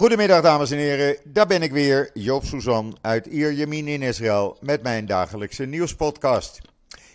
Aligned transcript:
Goedemiddag 0.00 0.42
dames 0.42 0.70
en 0.70 0.78
heren, 0.78 1.16
daar 1.24 1.46
ben 1.46 1.62
ik 1.62 1.72
weer, 1.72 2.10
Joop 2.14 2.44
Suzan 2.44 2.98
uit 3.00 3.26
Ierjemien 3.26 3.88
in 3.88 4.02
Israël 4.02 4.56
met 4.60 4.82
mijn 4.82 5.06
dagelijkse 5.06 5.64
nieuwspodcast. 5.64 6.60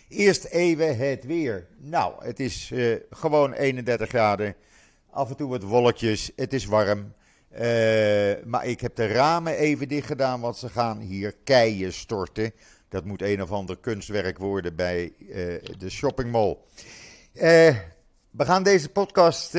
Eerst 0.08 0.44
even 0.44 0.96
het 0.96 1.24
weer. 1.24 1.66
Nou, 1.78 2.24
het 2.24 2.40
is 2.40 2.70
uh, 2.70 2.96
gewoon 3.10 3.52
31 3.52 4.08
graden, 4.08 4.54
af 5.10 5.28
en 5.28 5.36
toe 5.36 5.48
wat 5.48 5.62
wolkjes, 5.62 6.30
het 6.36 6.52
is 6.52 6.64
warm. 6.64 6.98
Uh, 7.52 7.60
maar 8.44 8.66
ik 8.66 8.80
heb 8.80 8.96
de 8.96 9.06
ramen 9.06 9.56
even 9.56 9.88
dicht 9.88 10.06
gedaan, 10.06 10.40
want 10.40 10.56
ze 10.56 10.68
gaan 10.68 10.98
hier 10.98 11.34
keien 11.44 11.92
storten. 11.92 12.52
Dat 12.88 13.04
moet 13.04 13.22
een 13.22 13.42
of 13.42 13.50
ander 13.50 13.78
kunstwerk 13.78 14.38
worden 14.38 14.76
bij 14.76 15.12
uh, 15.18 15.34
de 15.78 15.90
shoppingmall. 15.90 16.56
we 18.30 18.44
gaan 18.44 18.62
deze 18.62 18.88
podcast 18.88 19.54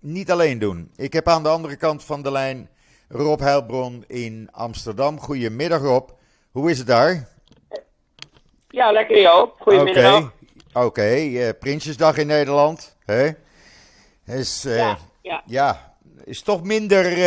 niet 0.00 0.30
alleen 0.30 0.58
doen. 0.58 0.90
Ik 0.96 1.12
heb 1.12 1.28
aan 1.28 1.42
de 1.42 1.48
andere 1.48 1.76
kant 1.76 2.04
van 2.04 2.22
de 2.22 2.30
lijn 2.30 2.68
Rob 3.08 3.40
Heilbron 3.40 4.04
in 4.06 4.48
Amsterdam. 4.52 5.20
Goedemiddag 5.20 5.80
Rob. 5.80 6.10
Hoe 6.50 6.70
is 6.70 6.78
het 6.78 6.86
daar? 6.86 7.28
Ja, 8.68 8.92
lekker 8.92 9.20
Joop. 9.20 9.60
Goedemiddag. 9.60 10.16
Oké, 10.16 10.32
okay. 10.72 10.84
okay. 10.84 11.48
uh, 11.48 11.52
Prinsjesdag 11.58 12.16
in 12.16 12.26
Nederland. 12.26 12.96
Hè? 13.04 13.30
Is, 14.26 14.64
uh, 14.64 14.76
ja, 14.76 14.98
ja. 15.22 15.42
ja, 15.46 15.96
is 16.24 16.42
toch 16.42 16.62
minder, 16.62 17.18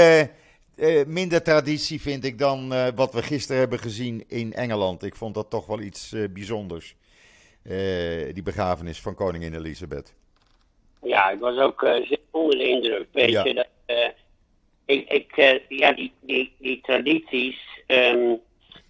uh, 0.76 1.06
minder 1.06 1.44
traditie 1.44 2.02
vind 2.02 2.26
ik 2.26 2.38
dan 2.38 2.94
wat 2.96 3.14
we 3.14 3.24
gisteren 3.24 3.60
hebben 3.60 3.80
gezien 3.80 4.24
in 4.28 4.54
Engeland. 4.54 5.04
Ik 5.04 5.16
vond 5.16 5.34
dat 5.34 5.50
toch 5.50 5.66
wel 5.66 5.80
iets 5.80 6.16
bijzonders. 6.34 6.96
die 8.34 8.44
begrafenis 8.44 9.02
van 9.02 9.16
koningin 9.16 9.54
Elisabeth. 9.54 10.14
Ja, 11.02 11.30
ik 11.30 11.40
was 11.40 11.58
ook 11.58 11.82
zeer 11.82 12.20
onder 12.32 12.58
de 12.58 12.68
indruk. 12.68 13.08
Weet 13.12 13.30
ja. 13.30 13.44
je, 13.44 13.54
dat, 13.54 13.68
ik, 14.86 15.10
ik, 15.10 15.64
ja, 15.68 15.92
die, 15.92 16.14
die, 16.20 16.54
die 16.58 16.82
tradities 16.82 17.58
um, 17.88 18.40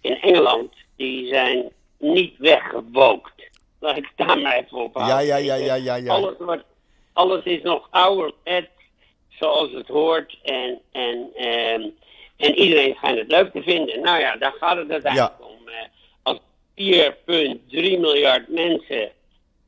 in 0.00 0.20
Engeland, 0.20 0.72
die 0.96 1.26
zijn 1.26 1.72
niet 1.98 2.34
weggewookt. 2.38 3.50
Laat 3.80 3.96
ik 3.96 4.12
daar 4.16 4.38
maar 4.38 4.56
even 4.56 4.78
op 4.78 4.94
houden. 4.94 5.26
Ja, 5.26 5.36
ja, 5.36 5.54
ja, 5.54 5.54
ja, 5.54 5.74
ja. 5.74 5.94
ja. 5.94 6.12
Alles, 6.12 6.34
wordt, 6.38 6.64
alles 7.12 7.44
is 7.44 7.62
nog 7.62 7.88
ouderwet, 7.90 8.68
zoals 9.28 9.72
het 9.72 9.86
hoort. 9.86 10.38
En, 10.42 10.80
en, 10.92 11.16
um, 11.46 11.96
en 12.36 12.54
iedereen 12.54 12.94
schijnt 12.94 13.18
het 13.18 13.30
leuk 13.30 13.52
te 13.52 13.62
vinden. 13.62 14.00
Nou 14.00 14.20
ja, 14.20 14.36
daar 14.36 14.54
gaat 14.60 14.76
het 14.76 14.90
uiteindelijk 14.90 15.34
ja. 15.40 15.46
om. 15.46 15.58
Als 16.22 16.38
4,3 16.38 17.98
miljard 17.98 18.48
mensen 18.48 19.10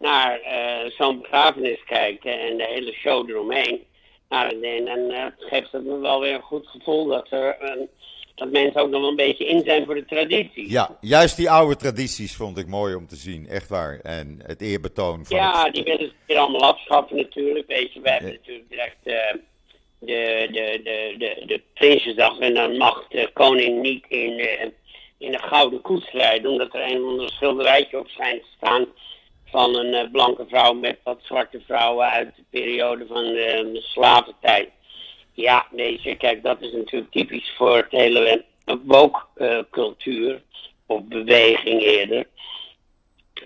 naar 0.02 0.40
uh, 0.40 0.90
zo'n 0.90 1.20
begrafenis 1.20 1.84
kijken 1.84 2.40
en 2.40 2.56
de 2.56 2.66
hele 2.68 2.92
show 2.92 3.30
eromheen. 3.30 3.80
Nou, 4.28 4.60
dan, 4.60 4.84
dan 4.84 5.10
uh, 5.10 5.26
geeft 5.38 5.72
het 5.72 5.84
me 5.84 5.98
wel 5.98 6.20
weer 6.20 6.34
een 6.34 6.42
goed 6.42 6.66
gevoel 6.66 7.06
dat 7.06 7.30
er 7.30 7.56
dat 8.34 8.50
mensen 8.50 8.80
ook 8.80 8.90
nog 8.90 9.00
wel 9.00 9.10
een 9.10 9.16
beetje 9.16 9.46
in 9.46 9.62
zijn 9.64 9.84
voor 9.84 9.94
de 9.94 10.04
tradities. 10.04 10.70
Ja, 10.70 10.98
juist 11.00 11.36
die 11.36 11.50
oude 11.50 11.76
tradities 11.76 12.36
vond 12.36 12.58
ik 12.58 12.66
mooi 12.66 12.94
om 12.94 13.06
te 13.06 13.16
zien, 13.16 13.48
echt 13.48 13.68
waar. 13.68 14.00
En 14.02 14.40
het 14.46 14.60
eerbetoon 14.60 15.24
van 15.24 15.36
Ja, 15.36 15.70
die 15.70 15.82
willen 15.82 16.08
ze 16.08 16.12
weer 16.26 16.38
allemaal 16.38 16.72
afschaffen 16.72 17.16
natuurlijk. 17.16 17.66
Weet 17.66 17.92
je, 17.92 18.00
we 18.00 18.10
hebben 18.10 18.30
natuurlijk 18.30 18.68
direct 18.68 18.96
uh, 19.04 19.14
de, 19.98 20.48
de, 20.52 20.80
de, 20.84 21.14
de, 21.18 21.42
de 21.46 21.62
Prinsjesdag 21.74 22.38
en 22.38 22.54
dan 22.54 22.76
mag 22.76 23.08
de 23.08 23.30
koning 23.32 23.82
niet 23.82 24.04
in, 24.08 24.38
uh, 24.38 24.62
in 25.18 25.34
een 25.34 25.42
gouden 25.42 25.80
koets 25.80 26.10
rijden, 26.10 26.50
omdat 26.50 26.74
er 26.74 26.82
een 26.82 27.02
of 27.02 27.08
ander 27.08 27.30
schilderijtje 27.30 27.98
op 27.98 28.08
zijn 28.08 28.38
te 28.40 28.46
staan 28.56 28.86
van 29.52 29.76
een 29.76 30.04
uh, 30.04 30.10
blanke 30.10 30.44
vrouw 30.48 30.72
met 30.72 30.98
wat 31.02 31.18
zwarte 31.22 31.60
vrouwen 31.66 32.06
uit 32.06 32.36
de 32.36 32.44
periode 32.50 33.06
van 33.06 33.24
de, 33.24 33.70
de 33.72 33.80
slaventijd. 33.80 34.70
Ja, 35.32 35.66
nee, 35.70 36.16
kijk, 36.18 36.42
dat 36.42 36.60
is 36.60 36.72
natuurlijk 36.72 37.12
typisch 37.12 37.52
voor 37.56 37.76
het 37.76 37.90
hele 37.90 38.44
woke-cultuur, 38.84 40.30
uh, 40.30 40.40
of 40.86 41.02
beweging 41.02 41.82
eerder. 41.82 42.26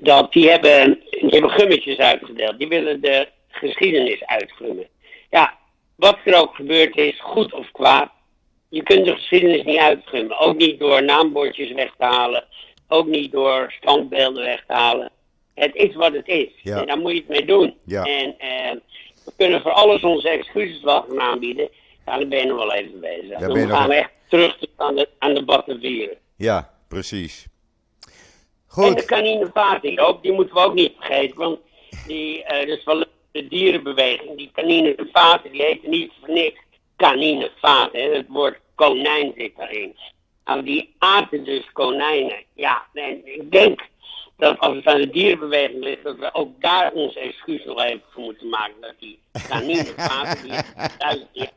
Dat 0.01 0.33
die 0.33 0.51
hebben, 0.51 1.01
die 1.11 1.29
hebben 1.29 1.51
gummetjes 1.51 1.99
uitgedeeld, 1.99 2.59
die 2.59 2.69
willen 2.69 3.01
de 3.01 3.29
geschiedenis 3.49 4.25
uitgummen. 4.25 4.89
Ja, 5.31 5.59
wat 5.97 6.19
er 6.25 6.41
ook 6.41 6.55
gebeurd 6.55 6.97
is, 6.97 7.21
goed 7.21 7.53
of 7.53 7.71
kwaad, 7.71 8.11
je 8.69 8.83
kunt 8.83 9.05
de 9.05 9.15
geschiedenis 9.15 9.63
niet 9.63 9.79
uitgummen. 9.79 10.39
Ook 10.39 10.57
niet 10.57 10.79
door 10.79 11.03
naambordjes 11.03 11.73
weg 11.73 11.95
te 11.99 12.05
halen, 12.05 12.45
ook 12.89 13.07
niet 13.07 13.33
door 13.33 13.75
standbeelden 13.81 14.45
weg 14.45 14.65
te 14.67 14.73
halen. 14.73 15.11
Het 15.57 15.75
is 15.75 15.95
wat 15.95 16.13
het 16.13 16.29
is. 16.29 16.49
Ja. 16.63 16.81
En 16.81 16.87
daar 16.87 16.99
moet 16.99 17.13
je 17.13 17.19
het 17.19 17.29
mee 17.29 17.45
doen. 17.45 17.75
Ja. 17.85 18.03
En 18.03 18.29
uh, 18.29 18.81
we 19.25 19.33
kunnen 19.37 19.63
voor 19.63 19.73
alles 19.73 20.03
onze 20.03 20.29
excuses 20.29 20.83
wel 20.83 21.05
gaan 21.09 21.21
aanbieden. 21.21 21.69
Dan 22.05 22.29
ben 22.29 22.39
je 22.39 22.47
nog 22.47 22.59
wel 22.59 22.73
even 22.73 23.01
bezig. 23.01 23.39
dan 23.39 23.57
gaan 23.57 23.69
nog... 23.69 23.87
we 23.87 23.95
echt 23.95 24.13
terug 24.29 24.59
aan 24.77 24.95
de, 24.95 25.09
aan 25.19 25.35
de 25.35 25.45
batterijen. 25.45 26.17
Ja, 26.37 26.71
precies. 26.89 27.47
Goed. 28.67 28.85
En 28.85 28.95
de 28.95 29.05
kaninevating 29.05 29.99
ook, 30.01 30.23
die 30.23 30.33
moeten 30.33 30.55
we 30.55 30.61
ook 30.61 30.75
niet 30.75 30.93
vergeten. 30.99 31.37
Want 31.37 31.59
die, 32.07 32.39
uh, 32.39 32.49
dat 32.49 32.79
is 32.79 32.85
wel 32.85 33.05
de 33.33 33.49
dierenbeweging. 33.49 34.37
Die 34.37 34.51
kaninevaten, 34.53 35.53
die 35.53 35.63
heten 35.63 35.91
niet 35.91 36.13
voor 36.21 36.35
niks 36.35 36.61
kaninevaten. 36.97 38.15
Het 38.15 38.27
woord 38.29 38.59
konijn 38.75 39.33
zit 39.37 39.57
daarin. 39.57 39.97
Nou, 40.45 40.63
die 40.63 40.95
aten 40.99 41.45
dus 41.45 41.73
konijnen. 41.73 42.45
Ja, 42.55 42.87
en 42.93 43.21
ik 43.25 43.51
denk 43.51 43.81
dat 44.37 44.59
als 44.59 44.77
het 44.77 44.87
aan 44.87 45.01
de 45.01 45.11
dierenbeweging 45.11 45.85
ligt, 45.85 46.03
dat 46.03 46.17
we 46.19 46.35
ook 46.35 46.61
daar 46.61 46.93
onze 46.93 47.21
excuus 47.21 47.65
nog 47.65 47.83
even 47.83 48.03
voor 48.11 48.23
moeten 48.23 48.49
maken. 48.49 48.81
Dat 48.81 48.95
die 48.99 49.19
kaninevaten 49.49 50.43
die 51.33 51.49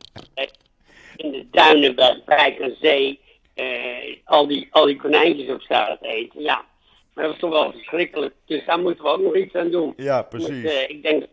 in 1.16 1.32
de 1.32 1.48
duinen 1.52 1.96
bij 1.96 2.22
Rijk 2.26 2.60
en 2.60 2.76
Zee 2.82 3.20
eh, 3.54 4.18
al, 4.26 4.48
die, 4.48 4.68
al 4.72 4.86
die 4.86 4.96
konijntjes 4.96 5.50
op 5.50 5.62
straat 5.62 6.02
eten. 6.02 6.42
Ja, 6.42 6.66
maar 7.14 7.24
dat 7.24 7.34
is 7.34 7.40
toch 7.40 7.50
wel 7.50 7.72
verschrikkelijk. 7.72 8.34
Dus 8.46 8.66
daar 8.66 8.80
moeten 8.80 9.04
we 9.04 9.10
ook 9.10 9.22
nog 9.22 9.36
iets 9.36 9.56
aan 9.56 9.72
doen. 9.72 9.94
Ja, 9.98 10.22
precies. 10.22 10.64
Uh, 10.64 10.90
ik 10.90 11.04
denk 11.04 11.26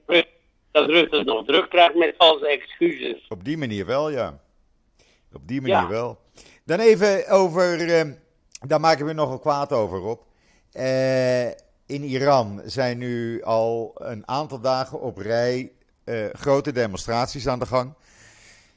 dat 0.70 0.86
Rutte, 0.86 1.16
het 1.16 1.26
nog 1.26 1.44
druk 1.44 1.68
krijgt 1.68 1.94
met 1.94 2.14
al 2.18 2.38
zijn 2.38 2.60
excuses. 2.60 3.26
Op 3.28 3.44
die 3.44 3.56
manier 3.56 3.86
wel, 3.86 4.10
ja. 4.10 4.40
Op 5.32 5.48
die 5.48 5.60
manier 5.60 5.76
ja. 5.76 5.88
wel. 5.88 6.18
Dan 6.64 6.78
even 6.78 7.28
over, 7.28 7.80
uh, 7.80 8.12
daar 8.66 8.80
maken 8.80 9.06
we 9.06 9.12
nog 9.12 9.32
een 9.32 9.40
kwaad 9.40 9.72
over 9.72 10.02
op. 10.02 10.24
Uh, 10.76 11.46
in 11.86 12.02
Iran 12.02 12.62
zijn 12.64 12.98
nu 12.98 13.42
al 13.42 13.92
een 13.94 14.28
aantal 14.28 14.60
dagen 14.60 15.00
op 15.00 15.18
rij 15.18 15.72
uh, 16.04 16.26
grote 16.32 16.72
demonstraties 16.72 17.48
aan 17.48 17.58
de 17.58 17.66
gang. 17.66 17.94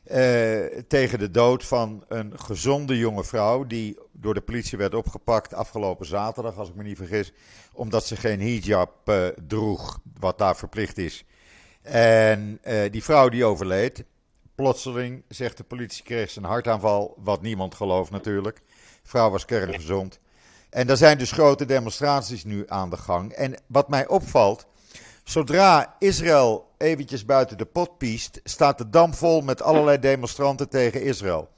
Uh, 0.06 0.66
tegen 0.88 1.20
de 1.20 1.32
dood 1.32 1.66
van 1.66 2.04
een 2.08 2.40
gezonde 2.40 2.98
jonge 2.98 3.24
vrouw. 3.24 3.68
die 3.68 3.98
door 4.12 4.34
de 4.34 4.42
politie 4.42 4.78
werd 4.78 4.94
opgepakt 4.94 5.54
afgelopen 5.54 6.06
zaterdag, 6.06 6.58
als 6.58 6.70
ik 6.70 6.76
me 6.76 6.84
niet 6.84 6.98
vergis. 6.98 7.34
omdat 7.74 8.06
ze 8.06 8.16
geen 8.16 8.42
hijab 8.42 9.12
droeg, 9.48 10.00
wat 10.20 10.38
daar 10.38 10.56
verplicht 10.56 10.98
is. 10.98 11.26
En 11.81 12.60
die 12.92 13.04
vrouw 13.04 13.30
die 13.30 13.46
overleed. 13.46 14.04
Plotseling, 14.56 15.24
zegt 15.28 15.58
de 15.58 15.64
politie, 15.64 16.04
kreeg 16.04 16.30
ze 16.30 16.40
een 16.40 16.46
hartaanval. 16.46 17.14
Wat 17.18 17.42
niemand 17.42 17.76
gelooft 17.76 18.12
natuurlijk. 18.12 18.62
De 19.04 19.10
vrouw 19.10 19.30
was 19.30 19.46
kerngezond. 19.46 20.20
En 20.69 20.90
er 20.90 20.97
zijn 20.97 21.18
dus 21.18 21.31
grote 21.31 21.66
demonstraties 21.66 22.44
nu 22.44 22.63
aan 22.68 22.90
de 22.90 22.97
gang. 22.97 23.31
En 23.31 23.62
wat 23.68 23.90
mij 23.90 24.07
opvalt, 24.07 24.68
zodra 25.24 25.96
Israël 26.00 26.68
eventjes 26.78 27.25
buiten 27.25 27.57
de 27.57 27.66
pot 27.66 27.97
piest, 27.97 28.41
staat 28.44 28.78
de 28.78 28.90
dam 28.90 29.13
vol 29.13 29.41
met 29.41 29.62
allerlei 29.62 30.00
demonstranten 30.00 30.69
tegen 30.69 31.02
Israël. 31.02 31.50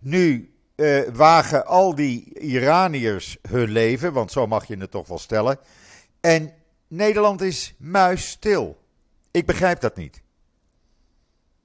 Nu 0.00 0.54
uh, 0.76 1.00
wagen 1.12 1.66
al 1.66 1.94
die 1.94 2.40
Iraniërs 2.40 3.36
hun 3.48 3.70
leven, 3.70 4.12
want 4.12 4.32
zo 4.32 4.46
mag 4.46 4.66
je 4.66 4.76
het 4.76 4.90
toch 4.90 5.08
wel 5.08 5.18
stellen. 5.18 5.58
En 6.20 6.54
Nederland 6.88 7.40
is 7.40 7.74
muisstil. 7.78 8.76
Ik 9.30 9.46
begrijp 9.46 9.80
dat 9.80 9.96
niet. 9.96 10.22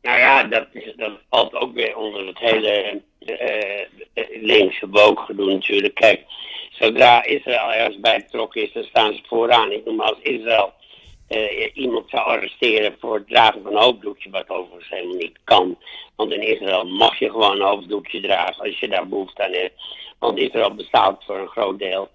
Nou 0.01 0.19
ja, 0.19 0.43
dat, 0.43 0.67
dat 0.95 1.11
valt 1.29 1.53
ook 1.53 1.73
weer 1.73 1.95
onder 1.95 2.27
het 2.27 2.37
hele 2.37 3.01
uh, 3.19 3.85
linkse 4.41 4.87
booggedoe 4.87 5.53
natuurlijk. 5.53 5.95
Kijk, 5.95 6.23
zodra 6.81 7.23
Israël 7.23 7.73
ergens 7.73 7.99
bij 7.99 8.17
betrokken 8.17 8.61
is, 8.61 8.73
dan 8.73 8.83
staan 8.83 9.13
ze 9.13 9.21
vooraan. 9.27 9.71
Ik 9.71 9.85
noem 9.85 9.95
maar 9.95 10.07
als 10.07 10.21
Israël 10.21 10.73
uh, 11.29 11.69
iemand 11.73 12.09
zou 12.09 12.25
arresteren 12.25 12.95
voor 12.99 13.15
het 13.15 13.27
dragen 13.27 13.63
van 13.63 13.71
een 13.71 13.81
hoofddoekje, 13.81 14.29
wat 14.29 14.49
overigens 14.49 14.89
helemaal 14.89 15.15
niet 15.15 15.39
kan. 15.43 15.77
Want 16.15 16.31
in 16.33 16.41
Israël 16.41 16.85
mag 16.85 17.19
je 17.19 17.29
gewoon 17.29 17.55
een 17.55 17.67
hoofddoekje 17.67 18.21
dragen 18.21 18.63
als 18.63 18.79
je 18.79 18.87
daar 18.87 19.07
behoefte 19.07 19.43
aan 19.43 19.51
hebt. 19.51 19.81
Want 20.19 20.37
Israël 20.37 20.75
bestaat 20.75 21.23
voor 21.25 21.37
een 21.37 21.47
groot 21.47 21.79
deel 21.79 22.09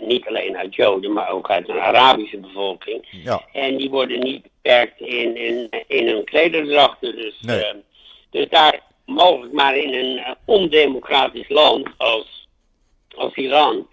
niet 0.00 0.26
alleen 0.26 0.56
uit 0.56 0.74
Joden, 0.74 1.12
maar 1.12 1.30
ook 1.30 1.50
uit 1.50 1.68
een 1.68 1.80
Arabische 1.80 2.38
bevolking. 2.38 3.08
Ja. 3.10 3.44
En 3.52 3.76
die 3.76 3.90
worden 3.90 4.20
niet 4.20 4.42
beperkt 4.42 5.00
in, 5.00 5.36
in, 5.36 5.68
in 5.86 6.08
hun 6.08 6.24
klederdrachten. 6.24 7.16
Dus, 7.16 7.40
nee. 7.40 7.58
uh, 7.58 7.80
dus 8.30 8.48
daar 8.48 8.80
mogelijk 9.06 9.52
maar 9.52 9.76
in 9.76 9.94
een 9.94 10.36
ondemocratisch 10.44 11.48
land 11.48 11.88
als, 11.96 12.48
als 13.16 13.34
Iran 13.34 13.86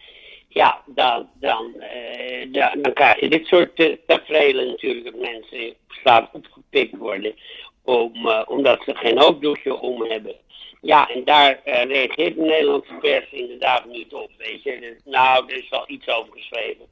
ja, 0.57 0.81
dan, 0.85 1.29
dan, 1.39 1.73
uh, 1.75 2.53
dan, 2.53 2.81
dan, 2.81 2.93
krijg 2.93 3.19
je 3.19 3.29
dit 3.29 3.45
soort 3.45 3.79
uh, 3.79 3.95
tafereelen 4.07 4.67
natuurlijk. 4.67 5.05
Dat 5.05 5.21
mensen 5.21 5.69
op 5.69 5.75
straat 5.87 6.29
opgepikt 6.33 6.97
worden. 6.97 7.35
Om, 7.83 8.11
uh, 8.15 8.41
omdat 8.45 8.83
ze 8.85 8.95
geen 8.95 9.19
hoofddoekje 9.19 9.79
om 9.79 10.01
hebben. 10.01 10.35
Ja, 10.81 11.09
en 11.09 11.23
daar 11.23 11.59
reageert 11.63 12.35
de 12.35 12.41
Nederlandse 12.41 12.93
pers 12.93 13.31
inderdaad 13.31 13.85
niet 13.85 14.13
op, 14.13 14.29
weet 14.37 14.63
je. 14.63 14.79
Dus, 14.79 14.95
nou, 15.05 15.45
er 15.47 15.57
is 15.57 15.69
wel 15.69 15.83
iets 15.87 16.07
over 16.07 16.33
geschreven. 16.33 16.85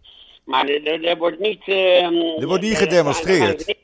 Maar 0.46 0.68
er, 0.68 1.06
er 1.06 1.18
wordt 1.18 1.40
niet... 1.40 1.68
Er 1.68 2.48
wordt 2.48 2.64
niet 2.64 2.78
gedemonstreerd. 2.78 3.76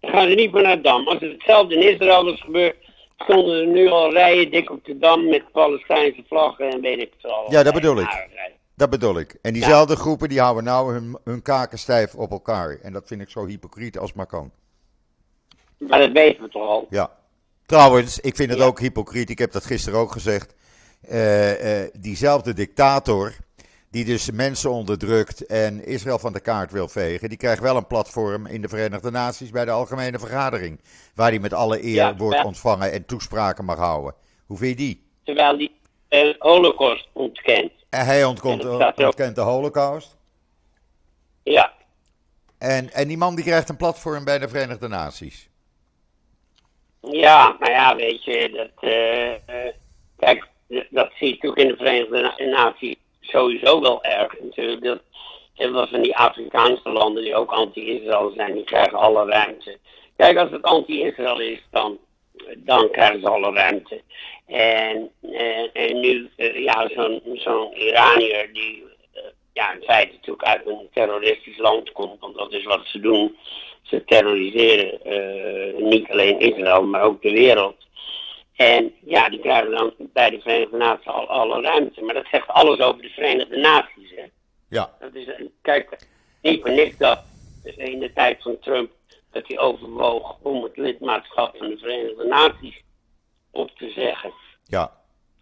Daar 0.00 0.12
gaan 0.12 0.28
ze 0.28 0.34
niet 0.34 0.50
vanuit 0.50 0.84
Dam. 0.84 1.08
Als 1.08 1.20
het 1.20 1.32
hetzelfde 1.32 1.74
in 1.74 1.92
Israël 1.92 2.24
was 2.24 2.40
gebeurd, 2.40 2.76
stonden 3.16 3.60
er 3.60 3.66
nu 3.66 3.88
al 3.88 4.12
rijen 4.12 4.50
dik 4.50 4.70
op 4.70 4.84
de 4.84 4.98
Dam 4.98 5.28
met 5.28 5.52
Palestijnse 5.52 6.24
vlaggen 6.26 6.70
en 6.70 6.80
weet 6.80 7.00
ik 7.00 7.12
het 7.16 7.32
al. 7.32 7.50
Ja, 7.50 7.62
dat 7.62 7.74
bedoel 7.74 8.00
ik. 8.00 8.28
Dat 8.76 8.90
bedoel 8.90 9.18
ik. 9.18 9.38
En 9.42 9.52
diezelfde 9.52 9.96
groepen 9.96 10.28
die 10.28 10.40
houden 10.40 10.64
nou 10.64 10.92
hun, 10.92 11.18
hun 11.24 11.42
kaken 11.42 11.78
stijf 11.78 12.14
op 12.14 12.30
elkaar. 12.30 12.78
En 12.82 12.92
dat 12.92 13.06
vind 13.06 13.20
ik 13.20 13.28
zo 13.28 13.46
hypocriet 13.46 13.98
als 13.98 14.12
maar 14.12 14.26
kan. 14.26 14.50
Maar 15.78 15.98
dat 15.98 16.12
weten 16.12 16.42
we 16.42 16.48
toch 16.48 16.68
al. 16.68 16.86
Ja. 16.90 17.10
Trouwens, 17.66 18.20
ik 18.20 18.36
vind 18.36 18.50
het 18.50 18.60
ook 18.60 18.80
hypocriet. 18.80 19.30
Ik 19.30 19.38
heb 19.38 19.52
dat 19.52 19.64
gisteren 19.64 19.98
ook 19.98 20.12
gezegd. 20.12 20.54
Uh, 21.10 21.82
uh, 21.82 21.88
diezelfde 21.98 22.52
dictator, 22.52 23.34
die 23.94 24.04
dus 24.04 24.30
mensen 24.30 24.70
onderdrukt 24.70 25.46
en 25.46 25.84
Israël 25.84 26.18
van 26.18 26.32
de 26.32 26.40
kaart 26.40 26.70
wil 26.70 26.88
vegen, 26.88 27.28
die 27.28 27.38
krijgt 27.38 27.62
wel 27.62 27.76
een 27.76 27.86
platform 27.86 28.46
in 28.46 28.62
de 28.62 28.68
Verenigde 28.68 29.10
Naties 29.10 29.50
bij 29.50 29.64
de 29.64 29.70
Algemene 29.70 30.18
Vergadering. 30.18 30.80
Waar 31.14 31.30
hij 31.30 31.38
met 31.38 31.52
alle 31.52 31.84
eer 31.84 32.16
wordt 32.16 32.44
ontvangen 32.44 32.92
en 32.92 33.06
toespraken 33.06 33.64
mag 33.64 33.78
houden. 33.78 34.14
Hoe 34.46 34.58
vind 34.58 34.70
je 34.70 34.76
die? 34.76 35.02
Terwijl 35.24 35.56
die 35.58 35.72
de 36.08 36.36
Holocaust 36.38 37.08
ontkent. 37.12 37.72
En 37.90 38.04
hij 38.04 38.24
ontkent, 38.24 38.64
ontkent 38.96 39.34
de 39.34 39.40
Holocaust? 39.40 40.16
Ja. 41.42 41.72
En, 42.58 42.92
en 42.92 43.08
die 43.08 43.18
man 43.18 43.34
die 43.34 43.44
krijgt 43.44 43.68
een 43.68 43.76
platform 43.76 44.24
bij 44.24 44.38
de 44.38 44.48
Verenigde 44.48 44.88
Naties. 44.88 45.48
Ja, 47.00 47.56
maar 47.60 47.70
ja, 47.70 47.96
weet 47.96 48.24
je, 48.24 48.50
dat, 48.52 48.90
uh, 48.90 49.72
kijk, 50.16 50.48
dat 50.90 51.10
zie 51.14 51.26
je 51.26 51.32
natuurlijk 51.32 51.62
in 51.62 51.68
de 51.68 51.76
Verenigde 51.76 52.46
Naties 52.46 53.02
sowieso 53.26 53.80
wel 53.80 54.04
erg 54.04 54.40
natuurlijk. 54.40 54.82
Dat, 54.82 55.00
veel 55.56 55.86
van 55.86 56.02
die 56.02 56.16
Afrikaanse 56.16 56.88
landen 56.88 57.22
die 57.22 57.34
ook 57.34 57.50
anti-Israël 57.50 58.32
zijn, 58.36 58.54
die 58.54 58.64
krijgen 58.64 58.98
alle 58.98 59.24
ruimte. 59.24 59.78
Kijk, 60.16 60.38
als 60.38 60.50
het 60.50 60.62
anti-Israël 60.62 61.40
is, 61.40 61.60
dan, 61.70 61.98
dan 62.56 62.90
krijgen 62.90 63.20
ze 63.20 63.28
alle 63.28 63.52
ruimte. 63.52 64.02
En, 64.46 65.10
uh, 65.22 65.68
en 65.72 66.00
nu, 66.00 66.30
uh, 66.36 66.64
ja, 66.64 66.88
zo'n 66.88 67.22
zo'n 67.34 67.72
Iranier 67.76 68.50
die 68.52 68.84
ja, 69.52 69.72
in 69.72 69.82
feite 69.82 70.12
natuurlijk 70.12 70.48
uit 70.48 70.66
een 70.66 70.88
terroristisch 70.92 71.58
land 71.58 71.92
komt, 71.92 72.20
want 72.20 72.36
dat 72.36 72.52
is 72.52 72.64
wat 72.64 72.86
ze 72.86 73.00
doen. 73.00 73.36
Ze 73.82 74.04
terroriseren 74.04 75.00
uh, 75.06 75.88
niet 75.88 76.10
alleen 76.10 76.38
Israël, 76.38 76.82
maar 76.82 77.02
ook 77.02 77.22
de 77.22 77.30
wereld. 77.30 77.76
En 78.56 78.94
ja, 79.04 79.28
die 79.28 79.40
krijgen 79.40 79.70
dan 79.70 79.94
bij 79.98 80.30
de 80.30 80.40
Verenigde 80.40 80.76
Naties 80.76 81.06
al 81.06 81.28
alle 81.28 81.60
ruimte. 81.60 82.02
Maar 82.02 82.14
dat 82.14 82.26
zegt 82.30 82.48
alles 82.48 82.78
over 82.78 83.02
de 83.02 83.08
Verenigde 83.08 83.56
Naties. 83.56 84.10
Hè? 84.14 84.24
Ja. 84.68 84.90
Dat 85.00 85.14
is, 85.14 85.28
kijk, 85.62 85.96
niet 86.42 86.60
voor 86.60 86.70
niks 86.70 86.96
dat 86.96 87.22
in 87.76 87.98
de 87.98 88.12
tijd 88.12 88.42
van 88.42 88.58
Trump 88.58 88.90
dat 89.30 89.46
hij 89.46 89.58
overwoog 89.58 90.36
om 90.42 90.62
het 90.62 90.76
lidmaatschap 90.76 91.56
van 91.56 91.68
de 91.68 91.78
Verenigde 91.78 92.24
Naties 92.24 92.82
op 93.50 93.70
te 93.70 93.90
zeggen. 93.90 94.32
Ja. 94.64 94.92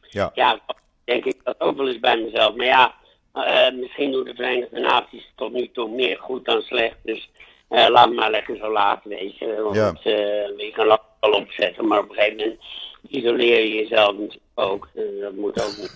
Ja. 0.00 0.30
Ja, 0.34 0.60
denk 1.04 1.24
ik 1.24 1.40
dat 1.44 1.60
ook 1.60 1.76
wel 1.76 1.88
eens 1.88 2.00
bij 2.00 2.16
mezelf. 2.16 2.54
Maar 2.54 2.66
ja, 2.66 2.94
uh, 3.34 3.80
misschien 3.80 4.12
doen 4.12 4.24
de 4.24 4.34
Verenigde 4.34 4.80
Naties 4.80 5.32
tot 5.36 5.52
nu 5.52 5.70
toe 5.70 5.88
meer 5.88 6.18
goed 6.18 6.44
dan 6.44 6.62
slecht. 6.62 6.96
Dus 7.02 7.30
uh, 7.70 7.88
laat 7.88 8.12
maar 8.12 8.30
lekker 8.30 8.56
zo 8.56 8.72
laten, 8.72 9.10
weet 9.10 9.38
je. 9.38 9.62
Want 9.62 9.76
ja. 9.76 9.92
uh, 10.04 10.58
je 10.58 10.70
kan 10.74 10.90
het 10.90 11.00
wel 11.20 11.32
opzetten, 11.32 11.86
maar 11.86 11.98
op 11.98 12.08
een 12.08 12.14
gegeven 12.14 12.36
moment 12.36 12.60
isoleer 13.08 13.60
je 13.60 13.74
jezelf 13.74 14.16
ook. 14.54 14.88
dat 15.20 15.34
moet 15.34 15.62
ook 15.62 15.76
niet. 15.76 15.92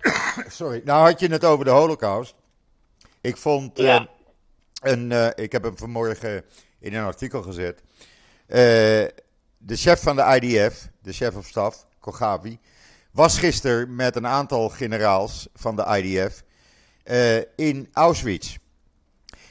Sorry, 0.58 0.80
nou 0.84 1.10
had 1.10 1.20
je 1.20 1.28
het 1.28 1.44
over 1.44 1.64
de 1.64 1.70
Holocaust. 1.70 2.34
Ik 3.20 3.36
vond 3.36 3.78
ja. 3.78 4.08
een, 4.80 5.32
ik 5.34 5.52
heb 5.52 5.62
hem 5.62 5.76
vanmorgen 5.76 6.44
in 6.80 6.94
een 6.94 7.04
artikel 7.04 7.42
gezet. 7.42 7.82
de 9.58 9.76
chef 9.76 10.02
van 10.02 10.16
de 10.16 10.40
IDF, 10.40 10.88
de 11.02 11.12
chef 11.12 11.36
of 11.36 11.46
staf, 11.46 11.86
Kogavi, 12.00 12.58
was 13.12 13.38
gisteren 13.38 13.94
met 13.94 14.16
een 14.16 14.26
aantal 14.26 14.68
generaals 14.68 15.48
van 15.54 15.76
de 15.76 15.84
IDF 16.02 16.42
in 17.56 17.88
Auschwitz. 17.92 18.56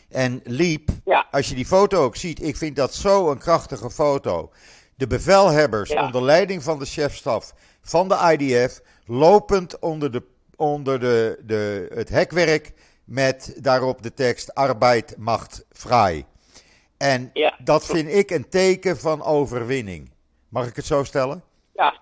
En 0.09 0.41
liep, 0.43 0.89
ja. 1.05 1.27
als 1.31 1.49
je 1.49 1.55
die 1.55 1.65
foto 1.65 2.03
ook 2.03 2.15
ziet, 2.15 2.41
ik 2.41 2.55
vind 2.55 2.75
dat 2.75 2.93
zo 2.93 3.31
een 3.31 3.37
krachtige 3.37 3.89
foto. 3.89 4.51
De 4.95 5.07
bevelhebbers 5.07 5.89
ja. 5.89 6.05
onder 6.05 6.23
leiding 6.23 6.63
van 6.63 6.79
de 6.79 6.85
chefstaf 6.85 7.53
van 7.81 8.07
de 8.07 8.37
IDF, 8.37 8.81
lopend 9.05 9.79
onder, 9.79 10.11
de, 10.11 10.23
onder 10.55 10.99
de, 10.99 11.39
de, 11.45 11.87
het 11.93 12.09
hekwerk 12.09 12.73
met 13.05 13.57
daarop 13.61 14.01
de 14.01 14.13
tekst 14.13 14.53
Arbeid 14.53 15.15
macht 15.17 15.65
vrij. 15.71 16.25
En 16.97 17.29
ja. 17.33 17.55
dat 17.63 17.85
vind 17.85 18.09
ik 18.09 18.31
een 18.31 18.49
teken 18.49 18.97
van 18.97 19.23
overwinning. 19.23 20.11
Mag 20.49 20.67
ik 20.67 20.75
het 20.75 20.85
zo 20.85 21.03
stellen? 21.03 21.43
Ja, 21.73 21.99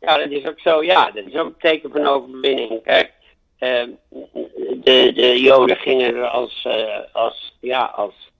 ja, 0.00 0.18
dat 0.18 0.30
is 0.30 0.46
ook 0.46 0.60
zo. 0.60 0.82
Ja, 0.82 1.10
dat 1.10 1.26
is 1.26 1.34
ook 1.34 1.46
een 1.46 1.58
teken 1.58 1.90
van 1.90 2.06
overwinning. 2.06 2.82
Kijk, 2.82 3.12
uh, 3.58 3.88
de, 4.82 5.12
de 5.14 5.40
Joden 5.40 5.76
gingen 5.76 6.14
er 6.14 6.26
als, 6.26 6.64
uh, 6.64 6.98
als, 7.12 7.56
ja, 7.60 7.84
als, 7.84 8.32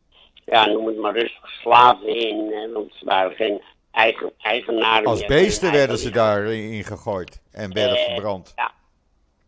ja, 0.45 0.67
noem 0.67 0.87
het 0.87 0.97
maar 0.97 1.17
rustig, 1.17 1.51
slaven 1.51 2.07
in. 2.07 2.51
Uh, 2.51 2.75
want 2.75 2.95
ze 2.95 3.05
waren 3.05 3.37
geen 3.37 3.63
eigen, 3.91 4.33
eigenaren. 4.39 5.07
Als 5.07 5.27
beesten 5.27 5.73
werden 5.73 5.99
ze 5.99 6.11
daarin 6.11 6.85
gegooid 6.85 7.43
en 7.53 7.73
werden 7.73 7.99
verbrand. 7.99 8.53
Ja, 8.57 8.73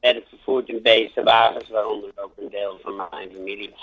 werden 0.01 0.23
vervoerd 0.29 0.69
in 0.69 0.83
beestenwagens, 0.83 1.69
waaronder 1.69 2.11
ook 2.15 2.33
een 2.37 2.51
deel 2.51 2.79
van 2.83 2.97
mijn 2.97 3.31
familie. 3.35 3.75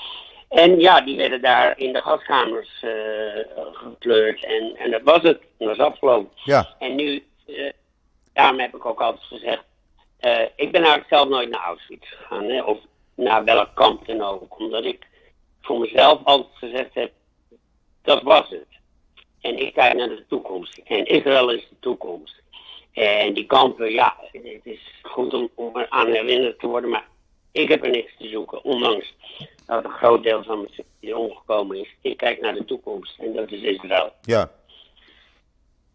En 0.49 0.79
ja, 0.79 1.01
die 1.01 1.17
werden 1.17 1.41
daar 1.41 1.77
in 1.77 1.93
de 1.93 2.01
gaskamers 2.01 2.85
gekleurd. 3.73 4.45
En, 4.45 4.75
en 4.77 4.91
dat 4.91 5.01
was 5.03 5.21
het. 5.21 5.41
Dat 5.57 5.67
was 5.67 5.77
afgelopen. 5.77 6.31
Ja. 6.43 6.75
En 6.79 6.95
nu 6.95 7.23
daarom 8.33 8.59
heb 8.59 8.75
ik 8.75 8.85
ook 8.85 9.01
altijd 9.01 9.23
gezegd, 9.23 9.63
uh, 10.21 10.41
ik 10.55 10.71
ben 10.71 10.81
eigenlijk 10.81 11.09
zelf 11.09 11.29
nooit 11.29 11.49
naar 11.49 11.63
Auschwitz 11.63 12.09
gegaan, 12.09 12.49
hè, 12.49 12.61
of 12.61 12.77
naar 13.15 13.43
welk 13.43 13.69
kamp 13.73 14.07
dan 14.07 14.21
ook, 14.21 14.59
omdat 14.59 14.85
ik 14.85 15.07
voor 15.63 15.79
mezelf 15.79 16.19
altijd 16.23 16.57
gezegd 16.57 16.93
heb, 16.93 17.11
dat 18.01 18.23
was 18.23 18.49
het. 18.49 18.67
En 19.41 19.57
ik 19.57 19.73
kijk 19.73 19.95
naar 19.95 20.09
de 20.09 20.25
toekomst. 20.27 20.77
En 20.83 21.05
Israël 21.05 21.51
is 21.51 21.67
de 21.69 21.75
toekomst. 21.79 22.41
En 22.91 23.33
die 23.33 23.45
kampen, 23.45 23.91
ja, 23.91 24.15
het 24.31 24.61
is 24.63 24.99
goed 25.01 25.33
om, 25.33 25.49
om 25.55 25.77
er 25.77 25.89
aan 25.89 26.07
herinnerd 26.07 26.59
te 26.59 26.67
worden, 26.67 26.89
maar 26.89 27.07
ik 27.51 27.69
heb 27.69 27.83
er 27.83 27.89
niks 27.89 28.11
te 28.17 28.27
zoeken, 28.27 28.63
ondanks 28.63 29.13
dat 29.65 29.83
een 29.83 29.91
groot 29.91 30.23
deel 30.23 30.43
van 30.43 30.69
mijn 30.99 31.15
omgekomen 31.15 31.79
is. 31.79 31.95
Ik 32.01 32.17
kijk 32.17 32.41
naar 32.41 32.53
de 32.53 32.65
toekomst 32.65 33.19
en 33.19 33.33
dat 33.33 33.51
is 33.51 33.61
Israël. 33.61 34.11
Ja, 34.21 34.51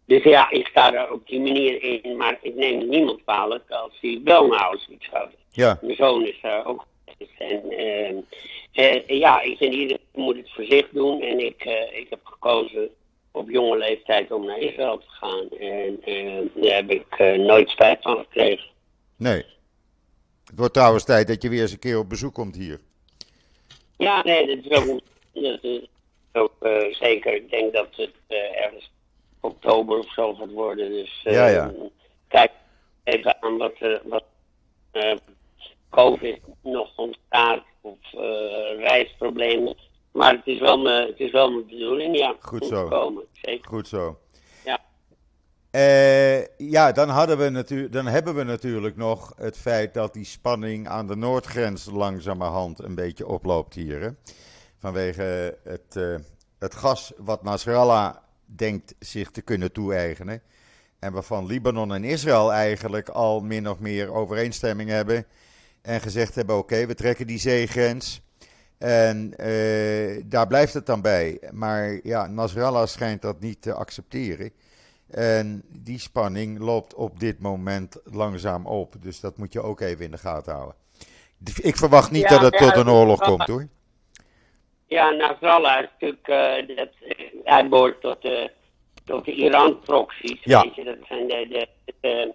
dus 0.08 0.22
ja, 0.22 0.50
ik 0.50 0.66
sta 0.66 0.94
er 0.94 1.12
op 1.12 1.26
die 1.26 1.40
manier 1.40 1.82
in, 1.82 2.16
maar 2.16 2.38
ik 2.40 2.54
neem 2.54 2.88
niemand 2.88 3.22
kwalijk 3.22 3.70
als 3.70 3.92
hij 4.00 4.20
wel 4.24 4.46
naar 4.46 4.60
Auschwitz 4.60 5.08
gaat. 5.08 5.30
Ja. 5.50 5.78
Mijn 5.82 5.96
zoon 5.96 6.26
is 6.26 6.38
daar 6.42 6.66
ook. 6.66 6.86
En 7.38 7.62
uh, 7.70 8.14
uh, 8.84 9.08
ja, 9.08 9.40
ik 9.40 9.56
vind 9.56 9.74
iedereen 9.74 10.06
moet 10.14 10.36
het 10.36 10.50
voor 10.52 10.64
zich 10.64 10.88
doen. 10.90 11.20
En 11.22 11.38
ik, 11.38 11.64
ik 11.92 12.06
heb 12.10 12.20
gekozen 12.22 12.88
op 13.30 13.50
jonge 13.50 13.76
leeftijd 13.76 14.32
om 14.32 14.44
naar 14.46 14.58
Israël 14.58 14.98
te 14.98 15.08
gaan. 15.08 15.48
En 15.58 16.00
daar 16.54 16.74
heb 16.74 16.90
ik 16.90 17.36
nooit 17.36 17.68
spijt 17.68 18.02
van 18.02 18.16
gekregen. 18.16 18.70
Nee. 19.16 19.44
Het 20.44 20.58
wordt 20.58 20.74
trouwens 20.74 21.04
tijd 21.04 21.26
dat 21.26 21.42
je 21.42 21.48
weer 21.48 21.60
eens 21.60 21.72
een 21.72 21.78
keer 21.78 21.98
op 21.98 22.08
bezoek 22.08 22.34
komt 22.34 22.56
hier. 22.56 22.80
Ja, 23.96 24.22
nee, 24.22 24.46
dat 24.46 24.64
is 24.64 24.78
ook, 24.78 25.00
dat 25.32 25.64
is 25.64 25.88
ook 26.32 26.54
zeker. 26.90 27.34
Ik 27.34 27.50
denk 27.50 27.72
dat 27.72 27.88
het 27.96 28.14
ergens 28.28 28.90
oktober 29.40 29.98
of 29.98 30.12
zo 30.12 30.34
gaat 30.34 30.50
worden. 30.50 30.90
Dus 30.90 31.24
uh, 31.26 31.32
ja, 31.32 31.46
ja. 31.46 31.72
kijk 32.28 32.50
even 33.04 33.42
aan 33.42 33.56
wat, 33.56 33.74
wat 34.04 34.24
COVID 35.90 36.40
nog 36.62 36.96
ontstaat 36.96 37.62
of 37.80 37.98
reisproblemen. 38.78 39.76
Maar 40.12 40.32
het 40.32 40.46
is 40.46 40.58
wel 40.58 40.78
mijn, 40.78 41.06
het 41.06 41.20
is 41.20 41.30
wel 41.30 41.50
mijn 41.50 41.66
bedoeling, 41.66 42.18
ja. 42.18 42.34
Goed 42.40 42.66
zo. 42.66 42.88
Komen, 42.88 43.24
zeker. 43.32 43.68
Goed 43.68 43.88
zo. 43.88 44.18
Ja. 44.64 44.80
ja, 46.56 46.92
dan, 46.92 47.08
hadden 47.08 47.38
we 47.38 47.88
dan 47.90 48.06
hebben 48.06 48.34
we 48.34 48.42
natuurlijk 48.42 48.96
nog 48.96 49.32
het 49.36 49.58
feit 49.58 49.94
dat 49.94 50.12
die 50.12 50.24
spanning 50.24 50.88
aan 50.88 51.06
de 51.06 51.16
noordgrens 51.16 51.86
langzamerhand 51.90 52.78
een 52.78 52.94
beetje 52.94 53.26
oploopt 53.26 53.74
hier. 53.74 54.00
Hè? 54.00 54.10
Vanwege 54.78 55.58
het, 55.64 56.20
het 56.58 56.74
gas 56.74 57.12
wat 57.16 57.42
Nasrallah 57.42 58.14
denkt 58.44 58.94
zich 58.98 59.30
te 59.30 59.42
kunnen 59.42 59.72
toe-eigenen. 59.72 60.42
En 60.98 61.12
waarvan 61.12 61.46
Libanon 61.46 61.94
en 61.94 62.04
Israël 62.04 62.52
eigenlijk 62.52 63.08
al 63.08 63.40
min 63.40 63.68
of 63.68 63.78
meer 63.78 64.12
overeenstemming 64.12 64.90
hebben. 64.90 65.26
En 65.82 66.00
gezegd 66.00 66.34
hebben: 66.34 66.56
oké, 66.56 66.86
we 66.86 66.94
trekken 66.94 67.26
die 67.26 67.38
zeegrens. 67.38 68.20
En 68.78 69.34
uh, 69.40 70.22
daar 70.24 70.46
blijft 70.46 70.74
het 70.74 70.86
dan 70.86 71.02
bij. 71.02 71.40
Maar 71.52 72.00
ja, 72.02 72.26
Nasrallah 72.26 72.86
schijnt 72.86 73.22
dat 73.22 73.40
niet 73.40 73.62
te 73.62 73.72
accepteren. 73.72 74.52
En 75.10 75.62
die 75.68 75.98
spanning 75.98 76.58
loopt 76.58 76.94
op 76.94 77.20
dit 77.20 77.38
moment 77.40 78.00
langzaam 78.04 78.66
op. 78.66 78.94
Dus 79.00 79.20
dat 79.20 79.38
moet 79.38 79.52
je 79.52 79.62
ook 79.62 79.80
even 79.80 80.04
in 80.04 80.10
de 80.10 80.18
gaten 80.18 80.52
houden. 80.52 80.74
Ik 81.62 81.76
verwacht 81.76 82.10
niet 82.10 82.28
dat 82.28 82.40
het 82.40 82.56
tot 82.56 82.76
een 82.76 82.88
oorlog 82.88 83.20
komt 83.20 83.46
hoor. 83.46 83.68
Ja, 84.86 85.10
Nasrallah 85.10 85.82
is 85.82 85.88
natuurlijk, 85.92 86.28
uh, 86.68 86.76
dat, 86.76 86.88
hij 87.44 87.68
behoort 87.68 88.00
tot 88.00 88.22
de, 88.22 88.50
tot 89.04 89.24
de 89.24 89.32
Iran-proxies. 89.32 90.40
Ja. 90.42 90.62
Dat 90.62 90.96
zijn 91.08 91.28
de, 91.28 91.46
de, 91.48 91.68
de 92.00 92.34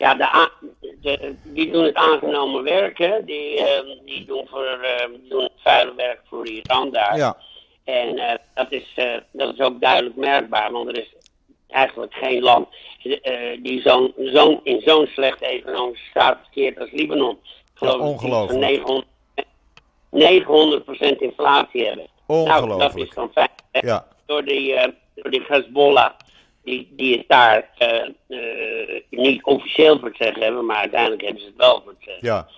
ja, 0.00 0.14
de, 0.14 0.50
de, 1.00 1.34
die 1.44 1.70
doen 1.72 1.84
het 1.84 1.94
aangenomen 1.94 2.62
werk, 2.62 2.98
hè. 2.98 3.24
Die, 3.24 3.58
uh, 3.58 3.66
die, 4.04 4.24
doen 4.24 4.46
voor, 4.50 4.78
uh, 4.82 5.28
doen 5.28 5.42
het 5.42 5.52
vuile 5.56 5.94
werk 5.94 6.20
voor 6.28 6.46
Iran 6.46 6.90
daar. 6.90 7.16
Ja. 7.16 7.36
En 7.84 8.16
uh, 8.16 8.32
dat, 8.54 8.72
is, 8.72 8.94
dat 9.30 9.54
is 9.54 9.60
ook 9.60 9.80
duidelijk 9.80 10.16
merkbaar, 10.16 10.72
want 10.72 10.88
er 10.88 10.98
is 10.98 11.14
eigenlijk 11.68 12.14
geen 12.14 12.42
land 12.42 12.68
die 13.62 13.80
zo'n 13.80 14.14
zo'n 14.16 14.60
in 14.62 14.80
zo'n 14.80 15.06
slechte 15.06 15.46
economische 15.46 16.10
staat 16.10 16.38
verkeert 16.42 16.78
als 16.78 16.90
Libanon. 16.90 17.38
Ja, 17.80 17.96
ongelooflijk. 17.96 18.60
900, 18.60 19.06
900% 21.16 21.18
inflatie 21.18 21.86
hebben. 21.86 22.06
Ongelooflijk. 22.26 22.78
Nou, 22.78 22.78
dat 22.78 22.96
is 22.96 23.14
dan 23.14 23.30
fijn. 23.32 23.50
Ja. 23.72 24.06
Door 24.26 24.44
die, 24.44 24.74
door 25.14 25.30
die 25.30 25.44
Hezbollah 25.46 26.10
die, 26.64 26.88
die 26.90 27.16
het 27.18 27.28
daar 27.28 27.70
uh, 27.78 28.08
uh, 28.28 29.00
niet 29.10 29.44
officieel 29.44 29.98
voor 29.98 30.08
het 30.08 30.16
zeggen 30.16 30.42
hebben, 30.42 30.66
maar 30.66 30.76
uiteindelijk 30.76 31.22
hebben 31.22 31.40
ze 31.40 31.46
het 31.46 31.56
wel 31.56 31.82
voor 31.82 31.92
het 31.92 32.02
zeggen. 32.04 32.26
Ja. 32.26 32.48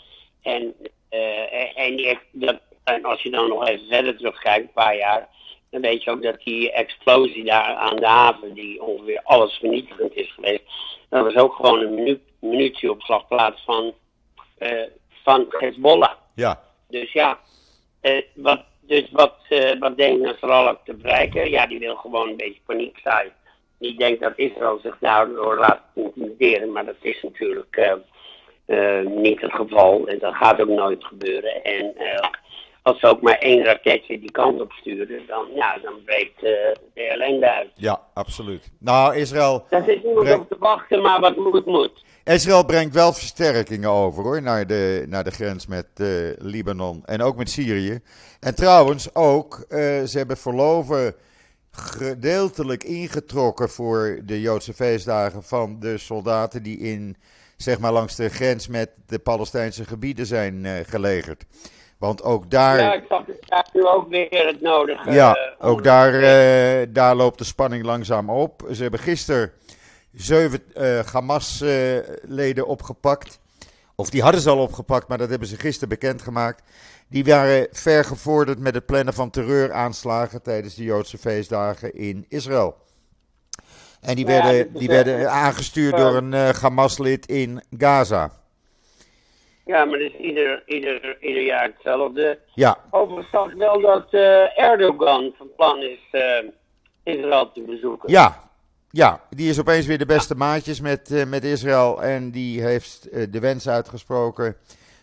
En, 0.42 0.74
uh, 1.10 1.78
en, 1.78 1.96
die, 1.96 2.18
dat, 2.30 2.60
en 2.84 3.04
als 3.04 3.22
je 3.22 3.30
dan 3.30 3.48
nog 3.48 3.68
even 3.68 3.86
verder 3.86 4.16
terugkijkt, 4.16 4.66
een 4.66 4.72
paar 4.72 4.96
jaar, 4.96 5.28
dan 5.70 5.80
weet 5.80 6.02
je 6.02 6.10
ook 6.10 6.22
dat 6.22 6.42
die 6.44 6.72
explosie 6.72 7.44
daar 7.44 7.74
aan 7.74 7.96
de 7.96 8.06
haven, 8.06 8.54
die 8.54 8.82
ongeveer 8.82 9.20
alles 9.24 9.52
vernietigend 9.52 10.14
is 10.14 10.32
geweest, 10.32 10.62
dat 11.08 11.24
was 11.24 11.34
ook 11.34 11.54
gewoon 11.54 11.80
een 11.80 11.94
minu 11.94 12.20
munitieopslagplaats 12.40 13.62
van, 13.64 13.94
van 15.22 15.46
Hezbollah. 15.48 16.12
Ja. 16.34 16.62
Dus 16.88 17.12
ja, 17.12 17.38
wat, 18.34 18.64
dus 18.80 19.08
wat, 19.10 19.34
wat 19.78 19.96
denkt 19.96 20.20
Nasrallah 20.20 20.76
te 20.84 20.94
bereiken? 20.94 21.50
Ja, 21.50 21.66
die 21.66 21.78
wil 21.78 21.96
gewoon 21.96 22.28
een 22.28 22.36
beetje 22.36 22.60
paniek 22.66 22.98
zaaien 23.02 23.32
niet 23.82 23.98
denk 23.98 24.20
dat 24.20 24.32
Israël 24.36 24.78
zich 24.82 24.96
daardoor 25.00 25.58
laat 25.58 25.80
intimideren, 25.94 26.72
maar 26.72 26.84
dat 26.84 26.96
is 27.00 27.22
natuurlijk 27.22 27.76
uh, 27.76 27.92
uh, 28.66 29.06
niet 29.06 29.40
het 29.40 29.52
geval 29.52 30.06
en 30.06 30.18
dat 30.18 30.34
gaat 30.34 30.60
ook 30.60 30.68
nooit 30.68 31.04
gebeuren. 31.04 31.64
En 31.64 31.94
uh, 31.98 32.28
als 32.82 33.00
ze 33.00 33.06
ook 33.06 33.20
maar 33.20 33.38
één 33.38 33.64
raketje 33.64 34.18
die 34.18 34.30
kant 34.30 34.60
op 34.60 34.72
sturen, 34.72 35.26
dan, 35.26 35.46
ja, 35.54 35.78
dan 35.82 35.94
breekt 36.04 36.40
de 36.40 36.76
ellende 36.94 37.50
uit. 37.50 37.70
Ja, 37.74 38.00
absoluut. 38.14 38.70
Nou, 38.78 39.16
Israël. 39.16 39.64
Daar 39.70 39.84
zit 39.84 40.04
niemand 40.04 40.24
brengt... 40.24 40.42
op 40.42 40.48
te 40.48 40.56
wachten, 40.58 41.02
maar 41.02 41.20
wat 41.20 41.36
moet, 41.36 41.66
moet. 41.66 42.04
Israël 42.24 42.64
brengt 42.64 42.94
wel 42.94 43.12
versterkingen 43.12 43.90
over 43.90 44.22
hoor, 44.22 44.42
naar 44.42 44.66
de, 44.66 45.04
naar 45.08 45.24
de 45.24 45.30
grens 45.30 45.66
met 45.66 45.86
Libanon 46.38 47.02
en 47.04 47.22
ook 47.22 47.36
met 47.36 47.50
Syrië. 47.50 48.00
En 48.40 48.54
trouwens 48.54 49.14
ook, 49.14 49.64
ze 50.06 50.12
hebben 50.12 50.36
verloven 50.36 51.14
gedeeltelijk 51.72 52.84
ingetrokken 52.84 53.70
voor 53.70 54.20
de 54.24 54.40
Joodse 54.40 54.74
feestdagen 54.74 55.42
van 55.42 55.80
de 55.80 55.98
soldaten 55.98 56.62
die 56.62 56.78
in, 56.78 57.16
zeg 57.56 57.78
maar, 57.78 57.92
langs 57.92 58.16
de 58.16 58.28
grens 58.28 58.68
met 58.68 58.90
de 59.06 59.18
Palestijnse 59.18 59.84
gebieden 59.84 60.26
zijn 60.26 60.64
uh, 60.64 60.72
gelegerd. 60.86 61.44
Want 61.98 62.22
ook 62.22 62.50
daar. 62.50 62.78
Ja, 62.78 62.92
ik 62.92 63.04
zag 63.08 63.24
daar 63.46 63.68
nu 63.72 63.86
ook 63.86 64.08
weer 64.08 64.46
het 64.46 64.60
nodige. 64.60 65.10
Ja, 65.10 65.36
uh, 65.36 65.68
ook 65.68 65.84
daar, 65.84 66.14
uh, 66.14 66.86
daar 66.88 67.14
loopt 67.14 67.38
de 67.38 67.44
spanning 67.44 67.84
langzaam 67.84 68.30
op. 68.30 68.66
Ze 68.72 68.82
hebben 68.82 69.00
gisteren 69.00 69.52
zeven 70.12 70.62
Hamas-leden 71.12 72.66
opgepakt. 72.66 73.40
Of 73.94 74.10
die 74.10 74.22
hadden 74.22 74.40
ze 74.40 74.50
al 74.50 74.58
opgepakt, 74.58 75.08
maar 75.08 75.18
dat 75.18 75.30
hebben 75.30 75.48
ze 75.48 75.56
gisteren 75.56 75.88
bekendgemaakt. 75.88 76.62
Die 77.12 77.24
waren 77.24 77.68
ver 77.70 78.04
gevorderd 78.04 78.58
met 78.58 78.74
het 78.74 78.86
plannen 78.86 79.14
van 79.14 79.30
terreuraanslagen 79.30 80.42
tijdens 80.42 80.74
de 80.74 80.82
Joodse 80.82 81.18
feestdagen 81.18 81.94
in 81.94 82.26
Israël. 82.28 82.76
En 84.00 84.14
die 84.14 84.26
werden, 84.26 84.54
ja, 84.56 84.78
die 84.78 84.88
werden 84.88 85.30
aangestuurd 85.30 85.96
door 85.96 86.14
een 86.14 86.32
uh, 86.32 86.48
Hamas-lid 86.48 87.26
in 87.26 87.62
Gaza. 87.78 88.30
Ja, 89.64 89.84
maar 89.84 89.98
het 89.98 90.12
is 90.12 90.18
ieder, 90.20 90.62
ieder, 90.66 91.16
ieder 91.20 91.42
jaar 91.42 91.64
hetzelfde. 91.74 92.38
Ja. 92.54 92.78
Overigens 92.90 93.54
wel 93.54 93.80
dat 93.80 94.06
uh, 94.10 94.58
Erdogan 94.58 95.34
van 95.38 95.48
plan 95.56 95.78
is 95.78 96.00
uh, 96.12 96.22
Israël 97.02 97.52
te 97.52 97.62
bezoeken. 97.62 98.10
Ja, 98.10 98.50
ja, 98.90 99.20
die 99.30 99.48
is 99.48 99.60
opeens 99.60 99.86
weer 99.86 99.98
de 99.98 100.06
beste 100.06 100.34
maatjes 100.34 100.80
met, 100.80 101.26
met 101.28 101.44
Israël. 101.44 102.02
En 102.02 102.30
die 102.30 102.62
heeft 102.62 103.08
de 103.32 103.40
wens 103.40 103.68
uitgesproken 103.68 104.56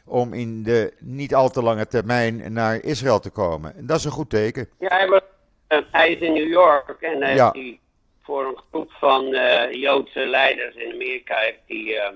om 0.10 0.34
in 0.34 0.64
de 0.64 0.94
niet 1.00 1.36
al 1.36 1.50
te 1.50 1.64
lange 1.64 1.88
termijn 1.88 2.54
naar 2.54 2.84
Israël 2.84 3.20
te 3.20 3.30
komen. 3.30 3.76
En 3.76 3.86
dat 3.86 3.98
is 3.98 4.04
een 4.04 4.12
goed 4.12 4.30
teken. 4.30 4.70
Ja, 4.80 4.88
hij, 4.88 5.08
was, 5.08 5.22
uh, 5.70 5.80
hij 5.92 6.12
is 6.12 6.20
in 6.20 6.34
New 6.34 6.48
York 6.48 7.02
en 7.02 7.36
ja. 7.36 7.52
hij 7.52 7.80
voor 8.24 8.46
een 8.46 8.60
groep 8.70 8.92
van 8.92 9.26
uh, 9.26 9.72
Joodse 9.72 10.26
leiders 10.26 10.76
in 10.76 10.94
Amerika 10.94 11.36
heeft 11.36 11.60
hij, 11.68 12.14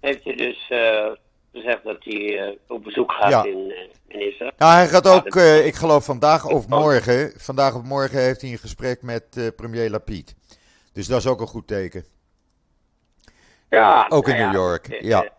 heeft 0.00 0.24
hij 0.24 0.34
dus 0.36 0.66
gezegd 1.52 1.84
dat 1.84 1.96
hij 2.00 2.58
op 2.68 2.84
bezoek 2.84 3.12
gaat 3.12 3.30
ja. 3.30 3.44
in, 3.44 3.74
in 4.08 4.20
Israël. 4.30 4.52
Nou, 4.56 4.72
hij 4.74 4.88
gaat 4.88 5.08
ook, 5.08 5.36
ik 5.64 5.74
geloof 5.74 6.04
vandaag 6.04 6.46
of 6.46 6.68
morgen, 6.68 7.32
vandaag 7.36 7.74
of 7.74 7.82
morgen 7.82 8.20
heeft 8.20 8.40
hij 8.40 8.50
een 8.50 8.58
gesprek 8.58 9.02
met 9.02 9.52
premier 9.56 9.90
Lapid. 9.90 10.34
Dus 10.92 11.06
dat 11.06 11.18
is 11.18 11.26
ook 11.26 11.40
een 11.40 11.46
goed 11.46 11.66
teken. 11.66 12.04
Ja, 13.70 14.06
ook 14.08 14.28
in 14.28 14.36
nou 14.36 14.46
New 14.46 14.54
York, 14.54 15.02
ja. 15.02 15.32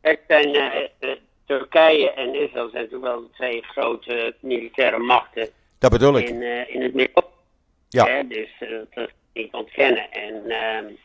Kijk, 0.00 0.20
zijn, 0.26 0.54
uh, 0.54 1.10
Turkije 1.46 2.12
en 2.12 2.34
Israël 2.34 2.68
zijn 2.68 2.82
natuurlijk 2.82 3.12
wel 3.12 3.20
de 3.20 3.30
twee 3.32 3.62
grote 3.62 4.34
militaire 4.40 4.98
machten. 4.98 5.48
Dat 5.78 5.90
bedoel 5.90 6.18
ik. 6.18 6.28
In, 6.28 6.40
uh, 6.40 6.74
in 6.74 6.82
het 6.82 6.94
midden. 6.94 7.24
Ja. 7.88 8.06
Hè, 8.06 8.26
dus 8.26 8.48
dat 8.94 9.08
is 9.08 9.14
niet 9.32 9.52
ontkennen. 9.52 10.10
En 10.10 10.98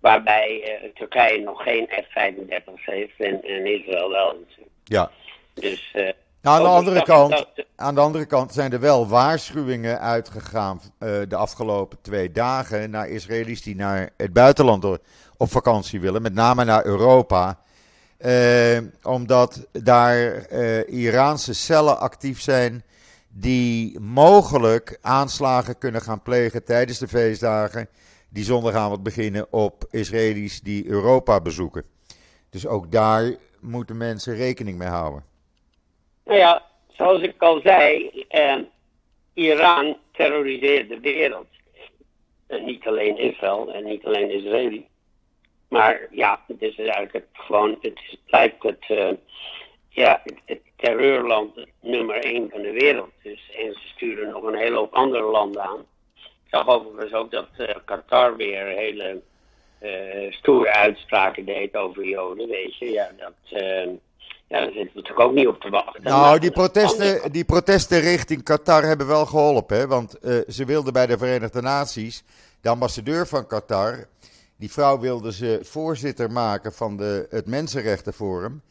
waarbij 0.00 0.90
Turkije 0.94 1.40
nog 1.40 1.62
geen 1.62 1.88
F-35's 1.90 2.84
heeft 2.84 3.20
en, 3.20 3.42
en 3.42 3.66
Israël 3.66 4.10
wel 4.10 4.38
natuurlijk. 4.40 4.76
Ja. 4.84 5.10
Dus... 5.54 5.94
Nou, 6.42 6.56
aan, 6.56 6.62
de 6.62 6.68
andere 6.68 7.02
kant, 7.02 7.46
aan 7.76 7.94
de 7.94 8.00
andere 8.00 8.26
kant 8.26 8.52
zijn 8.52 8.72
er 8.72 8.80
wel 8.80 9.08
waarschuwingen 9.08 10.00
uitgegaan 10.00 10.80
uh, 10.80 11.20
de 11.28 11.36
afgelopen 11.36 11.98
twee 12.00 12.32
dagen 12.32 12.90
naar 12.90 13.08
Israëli's 13.08 13.62
die 13.62 13.76
naar 13.76 14.10
het 14.16 14.32
buitenland 14.32 14.84
op 15.36 15.50
vakantie 15.50 16.00
willen, 16.00 16.22
met 16.22 16.34
name 16.34 16.64
naar 16.64 16.84
Europa. 16.84 17.58
Uh, 18.26 18.78
omdat 19.02 19.68
daar 19.72 20.52
uh, 20.52 20.88
Iraanse 20.88 21.54
cellen 21.54 21.98
actief 21.98 22.40
zijn 22.40 22.82
die 23.28 24.00
mogelijk 24.00 24.98
aanslagen 25.02 25.78
kunnen 25.78 26.00
gaan 26.00 26.22
plegen 26.22 26.64
tijdens 26.64 26.98
de 26.98 27.08
feestdagen 27.08 27.88
die 28.28 28.44
zondagavond 28.44 29.02
beginnen 29.02 29.52
op 29.52 29.84
Israëli's 29.90 30.60
die 30.60 30.86
Europa 30.86 31.40
bezoeken. 31.40 31.84
Dus 32.50 32.66
ook 32.66 32.92
daar 32.92 33.36
moeten 33.60 33.96
mensen 33.96 34.36
rekening 34.36 34.78
mee 34.78 34.88
houden. 34.88 35.24
Nou 36.24 36.38
ja, 36.38 36.62
zoals 36.88 37.22
ik 37.22 37.42
al 37.42 37.60
zei, 37.64 38.10
eh, 38.28 38.56
Iran 39.34 39.96
terroriseert 40.12 40.88
de 40.88 41.00
wereld. 41.00 41.46
En 42.46 42.64
niet 42.64 42.86
alleen 42.86 43.18
Israël 43.18 43.72
en 43.72 43.84
niet 43.84 44.04
alleen 44.04 44.30
Israël. 44.30 44.82
Maar 45.68 46.08
ja, 46.10 46.40
het 46.46 46.62
is 46.62 46.78
eigenlijk 46.78 47.12
het, 47.12 47.26
gewoon, 47.32 47.78
het 47.80 48.00
is, 48.08 48.18
lijkt 48.26 48.62
het, 48.62 48.88
uh, 48.88 49.10
ja, 49.88 50.20
het, 50.24 50.38
het, 50.44 50.60
terreurland 50.76 51.66
nummer 51.80 52.24
één 52.24 52.50
van 52.50 52.62
de 52.62 52.72
wereld. 52.72 53.10
Dus, 53.22 53.50
en 53.56 53.72
ze 53.72 53.88
sturen 53.94 54.30
nog 54.30 54.42
een 54.42 54.58
hele 54.58 54.76
hoop 54.76 54.94
andere 54.94 55.24
landen 55.24 55.62
aan. 55.62 55.80
Ik 56.14 56.54
zag 56.54 56.66
overigens 56.66 57.12
ook 57.12 57.30
dat 57.30 57.48
uh, 57.58 57.68
Qatar 57.84 58.36
weer 58.36 58.66
hele 58.66 59.20
uh, 59.82 60.32
stoere 60.32 60.72
uitspraken 60.72 61.44
deed 61.44 61.76
over 61.76 62.04
Joden, 62.04 62.48
weet 62.48 62.76
je. 62.78 62.90
Ja, 62.90 63.10
dat, 63.16 63.60
ja, 64.48 64.60
daar 64.60 64.72
zitten 64.72 64.82
we 64.82 64.90
natuurlijk 64.94 65.20
ook 65.20 65.34
niet 65.34 65.46
op 65.46 65.60
te 65.60 65.70
wachten. 65.70 66.02
Nou, 66.02 66.38
die 66.38 66.50
protesten, 66.50 67.32
die 67.32 67.44
protesten 67.44 68.00
richting 68.00 68.42
Qatar 68.42 68.82
hebben 68.82 69.06
wel 69.06 69.26
geholpen, 69.26 69.76
hè? 69.76 69.86
want 69.86 70.18
ze 70.48 70.64
wilden 70.64 70.92
bij 70.92 71.06
de 71.06 71.18
Verenigde 71.18 71.60
Naties, 71.60 72.24
de 72.60 72.68
ambassadeur 72.68 73.26
van 73.26 73.46
Qatar, 73.46 74.06
die 74.58 74.72
vrouw 74.72 74.98
wilde 74.98 75.32
ze 75.32 75.58
voorzitter 75.62 76.30
maken 76.30 76.72
van 76.72 76.96
de, 76.96 77.26
het 77.30 77.46
Mensenrechtenforum. 77.46 78.62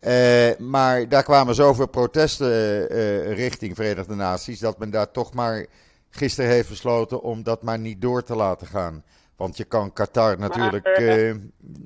Uh, 0.00 0.56
maar 0.58 1.08
daar 1.08 1.22
kwamen 1.22 1.54
zoveel 1.54 1.88
protesten 1.88 2.48
uh, 2.92 3.32
richting 3.32 3.76
Verenigde 3.76 4.14
Naties 4.14 4.58
dat 4.58 4.78
men 4.78 4.90
daar 4.90 5.10
toch 5.10 5.34
maar 5.34 5.66
gisteren 6.10 6.50
heeft 6.50 6.68
besloten 6.68 7.22
om 7.22 7.42
dat 7.42 7.62
maar 7.62 7.78
niet 7.78 8.00
door 8.00 8.22
te 8.22 8.36
laten 8.36 8.66
gaan. 8.66 9.04
Want 9.36 9.56
je 9.56 9.64
kan 9.64 9.92
Qatar 9.92 10.38
natuurlijk 10.38 10.98
uh, 10.98 11.34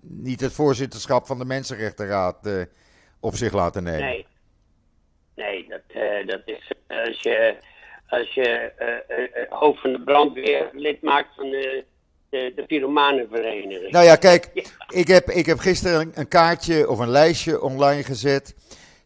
niet 0.02 0.40
het 0.40 0.52
voorzitterschap 0.52 1.26
van 1.26 1.38
de 1.38 1.44
Mensenrechtenraad 1.44 2.48
op 3.20 3.34
zich 3.34 3.52
laten 3.52 3.82
nemen. 3.82 4.00
Nee, 4.00 4.26
nee 5.34 5.66
dat, 5.68 5.80
dat 6.26 6.42
is 6.44 6.72
als 6.86 7.22
je, 7.22 7.56
als 8.08 8.34
je 8.34 8.72
hoofd 9.48 9.80
van 9.80 9.92
de 9.92 10.02
brandweer 10.02 10.68
lid 10.72 11.02
maakt 11.02 11.34
van 11.34 11.50
de 11.50 11.84
de, 12.36 12.52
de 12.54 12.66
pyromanenvereniging. 12.66 13.90
Nou 13.90 14.04
ja, 14.04 14.16
kijk, 14.16 14.50
ik 14.88 15.08
heb, 15.08 15.30
ik 15.30 15.46
heb 15.46 15.58
gisteren 15.58 16.12
een 16.14 16.28
kaartje 16.28 16.88
of 16.88 16.98
een 16.98 17.10
lijstje 17.10 17.60
online 17.60 18.02
gezet. 18.02 18.54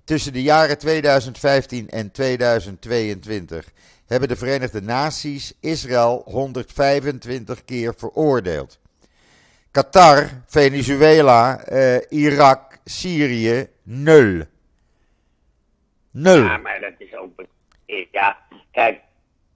Tussen 0.04 0.32
de 0.32 0.42
jaren 0.42 0.78
2015 0.78 1.88
en 1.88 2.10
2022 2.10 3.72
hebben 4.06 4.28
de 4.28 4.36
Verenigde 4.36 4.82
Naties 4.82 5.54
Israël 5.60 6.22
125 6.24 7.64
keer 7.64 7.94
veroordeeld. 7.96 8.80
Qatar, 9.70 10.28
Venezuela, 10.46 11.72
uh, 11.72 11.96
Irak, 12.08 12.78
Syrië, 12.84 13.66
nul. 13.82 14.42
Nul. 16.10 16.42
Ja, 16.44 16.56
maar 16.56 16.80
dat 16.80 16.92
is 16.98 17.14
ook. 17.14 17.44
Ja, 18.10 18.38
kijk, 18.72 19.00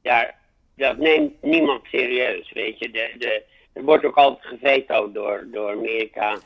daar, 0.03 0.35
dat 0.77 0.99
neemt 0.99 1.43
niemand 1.43 1.85
serieus, 1.85 2.53
weet 2.53 2.79
je. 2.79 2.91
De, 2.91 3.15
de, 3.19 3.43
er 3.75 3.83
wordt 3.83 4.05
ook 4.05 4.17
altijd 4.17 4.47
gevetoed 4.47 5.15
door, 5.15 5.47
door 5.51 5.71
Amerika. 5.71 6.39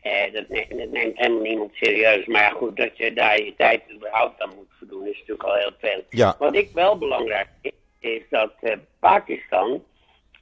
Eh, 0.00 0.32
dat, 0.32 0.48
neemt, 0.48 0.78
dat, 0.78 0.90
neemt 0.90 1.18
helemaal 1.18 1.42
niemand 1.42 1.74
serieus. 1.74 2.26
Maar 2.26 2.42
ja, 2.42 2.50
goed, 2.50 2.76
dat 2.76 2.96
je 2.96 3.12
daar 3.12 3.42
je 3.42 3.54
tijd 3.56 3.82
überhaupt 3.94 4.42
aan 4.42 4.52
moet 4.56 4.68
voldoen, 4.78 5.06
is 5.06 5.18
natuurlijk 5.18 5.48
al 5.48 5.54
heel 5.54 5.72
veel. 5.78 6.02
Ja. 6.08 6.36
Wat 6.38 6.54
ik 6.54 6.70
wel 6.74 6.98
belangrijk 6.98 7.48
vind, 7.62 7.74
is 7.98 8.22
dat 8.30 8.52
uh, 8.60 8.72
Pakistan 8.98 9.84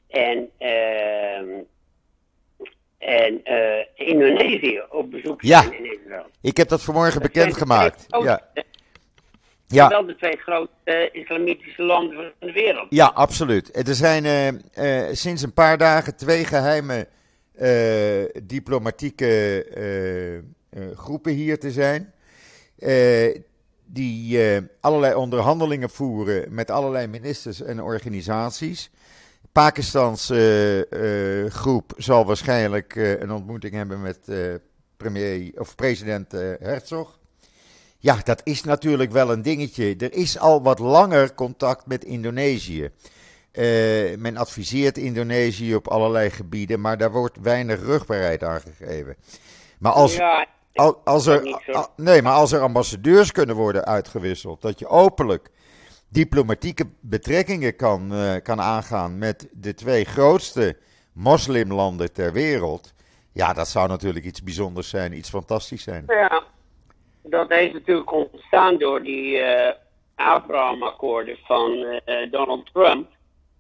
en, 0.09 0.51
uh, 0.59 1.39
en 2.99 3.41
uh, 3.45 3.85
Indonesië 3.95 4.83
op 4.89 5.11
bezoek 5.11 5.43
ja. 5.43 5.63
zijn 5.63 5.85
in 5.85 6.01
Israël. 6.01 6.27
Ik 6.43 6.57
heb 6.57 6.69
dat 6.69 6.83
vanmorgen 6.83 7.23
bekendgemaakt. 7.23 8.05
Ja. 8.09 8.51
Ja. 9.69 9.89
Wel 9.89 10.07
de 10.07 10.17
twee 10.17 10.37
grote 10.37 11.09
islamitische 11.13 11.83
landen 11.83 12.17
van 12.17 12.49
de 12.49 12.53
wereld. 12.53 12.87
Ja, 12.91 13.07
absoluut. 13.07 13.89
Er 13.89 13.95
zijn 13.95 14.25
uh, 14.79 15.05
sinds 15.13 15.43
een 15.43 15.53
paar 15.53 15.79
dagen 15.79 16.17
twee 16.17 16.45
geheime 16.45 17.09
uh, 17.61 18.25
diplomatieke 18.43 19.67
uh, 20.75 20.97
groepen 20.97 21.33
hier 21.33 21.59
te 21.59 21.71
zijn. 21.71 22.13
die 23.87 24.41
allerlei 24.81 25.15
onderhandelingen 25.15 25.91
voeren 25.91 26.55
met 26.55 26.71
allerlei 26.71 27.07
ministers 27.07 27.63
en 27.63 27.83
organisaties. 27.83 28.91
Pakistans 29.53 30.33
groep 31.49 31.93
zal 31.97 32.25
waarschijnlijk 32.25 32.95
een 32.95 33.31
ontmoeting 33.31 33.75
hebben 33.75 34.03
met 34.03 34.31
premier, 34.97 35.53
of 35.61 35.75
president 35.75 36.33
Herzog. 36.59 37.16
Ja, 37.99 38.19
dat 38.25 38.41
is 38.45 38.65
natuurlijk 38.65 39.13
wel 39.13 39.31
een 39.31 39.43
dingetje. 39.43 39.97
Er 39.97 40.13
is 40.13 40.39
al 40.39 40.63
wat 40.63 40.79
langer 40.79 41.35
contact 41.35 41.87
met 41.87 42.05
Indonesië. 42.05 42.91
Uh, 43.53 44.17
men 44.17 44.37
adviseert 44.37 44.99
Indonesië 44.99 45.75
op 45.75 45.89
allerlei 45.89 46.31
gebieden, 46.31 46.81
maar 46.81 46.99
daar 46.99 47.13
wordt 47.13 47.39
weinig 47.41 47.81
rugbaarheid 47.81 48.45
aan 48.45 48.61
gegeven. 48.61 49.17
Maar 49.79 49.93
als, 49.93 50.17
ja, 50.17 50.47
als 51.05 51.27
er, 51.27 51.61
nee, 51.97 52.23
maar 52.23 52.33
als 52.33 52.53
er 52.53 52.61
ambassadeurs 52.61 53.33
kunnen 53.33 53.57
worden 53.57 53.85
uitgewisseld, 53.85 54.63
dat 54.63 54.79
je 54.79 54.89
openlijk 54.89 55.51
diplomatieke 56.09 56.87
betrekkingen 57.01 57.77
kan, 57.77 58.13
uh, 58.13 58.35
kan 58.43 58.61
aangaan 58.61 59.19
met 59.19 59.49
de 59.53 59.75
twee 59.75 60.05
grootste 60.05 60.77
moslimlanden 61.13 62.13
ter 62.13 62.33
wereld, 62.33 62.93
ja, 63.33 63.53
dat 63.53 63.69
zou 63.69 63.89
natuurlijk 63.89 64.25
iets 64.25 64.43
bijzonders 64.43 64.89
zijn, 64.89 65.13
iets 65.13 65.29
fantastisch 65.29 65.83
zijn. 65.83 66.05
Ja, 66.07 66.43
dat 67.29 67.51
is 67.51 67.73
natuurlijk 67.73 68.13
ontstaan 68.13 68.79
door 68.79 69.03
die 69.03 69.39
uh, 69.39 69.71
Abraham-akkoorden 70.15 71.37
van 71.45 71.73
uh, 71.73 72.01
Donald 72.31 72.73
Trump. 72.73 73.09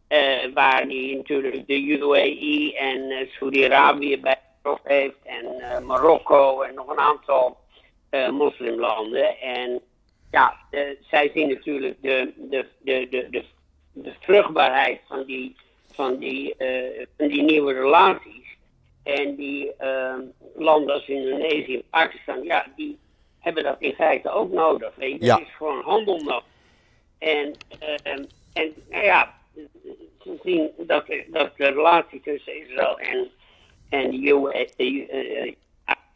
Uh, 0.08 0.54
waar 0.54 0.82
hij 0.82 1.14
natuurlijk 1.16 1.66
de 1.66 1.82
UAE 1.82 2.74
en 2.76 3.28
Saudi-Arabië 3.30 4.20
bij 4.20 4.38
heeft. 4.82 5.16
En 5.24 5.86
Marokko 5.86 6.60
en 6.62 6.74
nog 6.74 6.88
een 6.88 6.98
aantal 6.98 7.56
moslimlanden. 8.30 9.40
En 9.40 9.80
ja, 10.30 10.56
zij 11.00 11.30
zien 11.34 11.48
natuurlijk 11.48 12.02
de, 12.02 12.32
de, 12.36 12.66
de, 12.80 13.06
de, 13.10 13.26
de, 13.30 13.44
de 13.92 14.12
vruchtbaarheid 14.20 15.00
van 15.08 15.24
die, 15.24 15.56
van, 15.92 16.16
die, 16.16 16.54
van 17.16 17.28
die 17.28 17.42
nieuwe 17.42 17.72
relaties. 17.72 18.56
En 19.02 19.34
die 19.34 19.72
landen 20.56 20.94
als 20.94 21.08
Indonesië 21.08 21.74
en 21.74 21.88
Pakistan, 21.90 22.42
ja, 22.42 22.66
die 22.76 22.98
hebben 23.46 23.64
dat 23.64 23.76
in 23.78 23.94
feite 23.94 24.30
ook 24.30 24.52
nodig. 24.52 24.94
Weet 24.94 25.18
je? 25.20 25.24
Ja. 25.24 25.34
Het 25.38 25.46
is 25.46 25.54
gewoon 25.54 25.82
handel 25.82 26.16
nodig. 26.16 26.44
En, 27.18 27.54
uh, 27.82 27.96
en 28.02 28.28
nou 28.90 29.04
ja, 29.04 29.34
ze 30.22 30.38
zien 30.42 30.70
dat, 30.78 31.04
dat 31.26 31.56
de 31.56 31.66
relatie 31.66 32.20
tussen 32.20 32.60
Israël 32.60 32.98
en, 32.98 33.28
en 33.88 34.10
de, 34.10 34.30
US, 34.30 34.76
de 34.76 34.84
uh, 34.84 35.54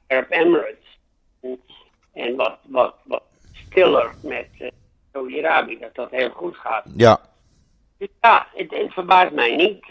Arab 0.07 0.31
Emirates 0.31 0.99
en, 1.41 1.61
en 2.13 2.37
wat, 2.37 2.59
wat, 2.63 2.95
wat 3.05 3.23
stiller 3.53 4.15
met 4.23 4.49
uh, 4.59 4.69
Saudi-Arabië, 5.13 5.79
dat 5.79 5.95
dat 5.95 6.11
heel 6.11 6.31
goed 6.31 6.57
gaat. 6.57 6.85
Ja. 6.97 7.21
Dus 7.99 8.09
ja, 8.21 8.47
het, 8.55 8.71
het 8.71 8.93
verbaast 8.93 9.33
mij 9.33 9.57
niet. 9.57 9.91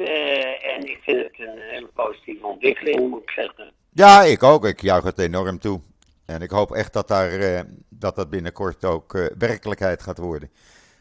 en 0.61 0.89
ik 0.89 0.99
vind 1.01 1.23
het 1.23 1.39
een 1.47 1.59
hele 1.59 1.89
positieve 1.93 2.45
ontwikkeling, 2.45 3.09
moet 3.09 3.21
ik 3.21 3.29
zeggen. 3.29 3.71
Ja, 3.93 4.21
ik 4.21 4.43
ook. 4.43 4.65
Ik 4.65 4.81
juich 4.81 5.03
het 5.03 5.19
enorm 5.19 5.59
toe. 5.59 5.81
En 6.29 6.41
ik 6.41 6.49
hoop 6.49 6.71
echt 6.71 6.93
dat 6.93 7.07
daar, 7.07 7.39
uh, 7.39 7.59
dat, 7.89 8.15
dat 8.15 8.29
binnenkort 8.29 8.85
ook 8.85 9.13
uh, 9.13 9.25
werkelijkheid 9.37 10.01
gaat 10.03 10.17
worden. 10.17 10.51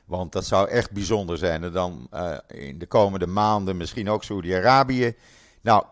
Want 0.05 0.33
dat 0.33 0.45
zou 0.45 0.69
echt 0.69 0.93
bijzonder 0.93 1.39
zijn. 1.39 1.65
En 1.65 1.73
dan 1.73 2.09
uh, 2.15 2.39
in 2.47 2.79
de 2.79 2.87
komende 2.87 3.27
maanden 3.27 3.77
misschien 3.77 4.09
ook 4.09 4.25
Saudi-Arabië. 4.25 5.17
Nou, 5.61 5.85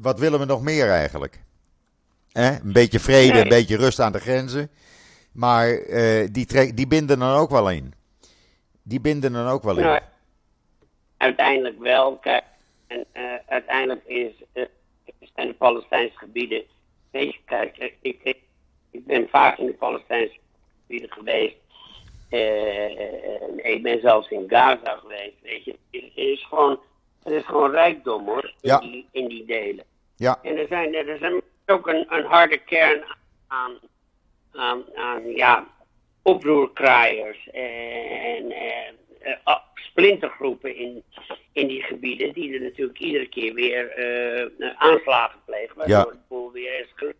wat 0.00 0.18
willen 0.18 0.38
we 0.38 0.44
nog 0.44 0.62
meer 0.62 0.90
eigenlijk? 0.90 1.42
Eh? 2.32 2.58
Een 2.64 2.72
beetje 2.72 3.00
vrede, 3.00 3.40
een 3.40 3.48
beetje 3.48 3.76
rust 3.76 4.00
aan 4.00 4.12
de 4.12 4.20
grenzen. 4.20 4.70
Maar 5.32 5.66
die, 6.32 6.46
trek, 6.46 6.76
die 6.76 6.86
binden 6.86 7.18
dan 7.18 7.34
ook 7.34 7.50
wel 7.50 7.70
in. 7.70 7.94
Die 8.82 9.00
binden 9.00 9.32
dan 9.32 9.46
ook 9.46 9.62
wel 9.62 9.76
in. 9.76 9.82
Nou, 9.82 10.00
uiteindelijk 11.16 11.78
wel. 11.78 12.16
Kijk, 12.16 12.44
en 12.86 13.06
uiteindelijk 13.46 14.04
is, 14.04 14.32
zijn 15.34 15.48
de 15.48 15.54
Palestijnse 15.54 16.18
gebieden 16.18 16.62
Weet 17.12 17.32
je, 17.32 17.38
kijk, 17.44 17.76
ik, 17.78 18.18
ik, 18.22 18.36
ik 18.90 19.06
ben 19.06 19.28
vaak 19.28 19.58
in 19.58 19.66
de 19.66 19.74
Palestijnse 19.74 20.38
gebieden 20.80 21.12
geweest. 21.12 21.56
Uh, 22.30 23.64
ik 23.72 23.82
ben 23.82 24.00
zelfs 24.00 24.30
in 24.30 24.44
Gaza 24.48 24.96
geweest, 24.96 25.36
weet 25.42 25.64
je. 25.64 25.76
Het 25.90 26.10
is 26.14 26.44
gewoon, 26.44 26.80
het 27.22 27.32
is 27.32 27.44
gewoon 27.44 27.70
rijkdom 27.70 28.26
hoor, 28.26 28.44
in, 28.44 28.52
ja. 28.60 28.78
die, 28.78 29.08
in 29.12 29.28
die 29.28 29.44
delen. 29.44 29.84
Ja. 30.16 30.38
En 30.42 30.56
er 30.56 30.66
zijn, 30.66 30.94
er 30.94 31.18
zijn 31.18 31.42
ook 31.66 31.86
een, 31.86 32.06
een 32.08 32.24
harde 32.24 32.58
kern 32.58 33.04
aan, 33.46 33.78
aan, 34.52 34.84
aan 34.94 35.30
ja, 35.30 35.66
oproerkraaiers 36.22 37.48
en, 37.50 38.50
en 38.50 38.96
uh, 39.22 39.56
splintergroepen 39.74 40.76
in, 40.76 41.02
in 41.52 41.66
die 41.66 41.82
gebieden, 41.82 42.32
die 42.32 42.54
er 42.54 42.60
natuurlijk 42.60 42.98
iedere 42.98 43.28
keer 43.28 43.54
weer 43.54 43.98
uh, 44.58 44.70
aanslagen 44.76 45.40
plegen, 45.44 45.76
waardoor 45.76 45.96
Ja. 45.96 46.08
het 46.08 46.28
boel 46.28 46.52
weer 46.52 46.80
escaleert. 46.80 47.16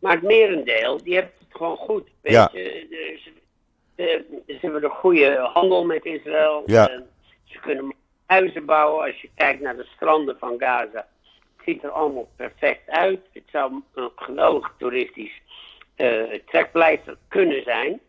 Maar 0.00 0.12
het 0.14 0.22
merendeel, 0.22 1.02
die 1.02 1.14
heeft 1.14 1.38
het 1.38 1.48
gewoon 1.56 1.76
goed. 1.76 2.08
Weet 2.20 2.32
Ja. 2.32 2.50
je, 2.52 2.86
Dus, 2.90 3.22
ze, 3.96 4.24
ze 4.46 4.58
hebben 4.60 4.84
een 4.84 4.90
goede 4.90 5.36
handel 5.52 5.84
met 5.84 6.04
Israël. 6.04 6.62
Ja. 6.66 6.88
Eh, 6.88 7.00
ze 7.44 7.58
kunnen 7.60 7.94
huizen 8.26 8.64
bouwen. 8.64 9.06
Als 9.06 9.20
je 9.20 9.30
kijkt 9.34 9.60
naar 9.60 9.76
de 9.76 9.86
stranden 9.94 10.38
van 10.38 10.54
Gaza, 10.58 11.08
het 11.56 11.64
ziet 11.64 11.82
er 11.82 11.90
allemaal 11.90 12.28
perfect 12.36 12.88
uit. 12.90 13.20
Het 13.32 13.42
zou 13.52 13.82
een 13.94 14.10
geweldig 14.16 14.74
toeristisch 14.78 15.40
eh 15.94 16.22
trekpleister 16.46 17.16
kunnen 17.28 17.62
zijn. 17.62 18.00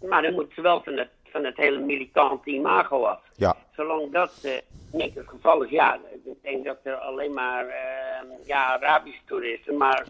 Maar 0.00 0.22
dan 0.22 0.32
moeten 0.34 0.54
ze 0.54 0.60
wel 0.60 0.82
van 0.82 0.96
het, 0.96 1.08
van 1.30 1.44
het 1.44 1.56
hele 1.56 1.78
militante 1.78 2.50
imago 2.50 3.04
af. 3.04 3.20
Ja. 3.36 3.56
Zolang 3.76 4.12
dat 4.12 4.40
eh, 4.42 4.52
niet 4.92 5.14
het 5.14 5.28
geval 5.28 5.62
is, 5.62 5.70
ja, 5.70 6.00
ik 6.24 6.42
denk 6.42 6.64
dat 6.64 6.78
er 6.82 6.94
alleen 6.94 7.32
maar 7.32 7.66
eh, 7.66 8.46
ja, 8.46 8.66
Arabische 8.66 9.20
toeristen, 9.26 9.76
maar 9.76 10.06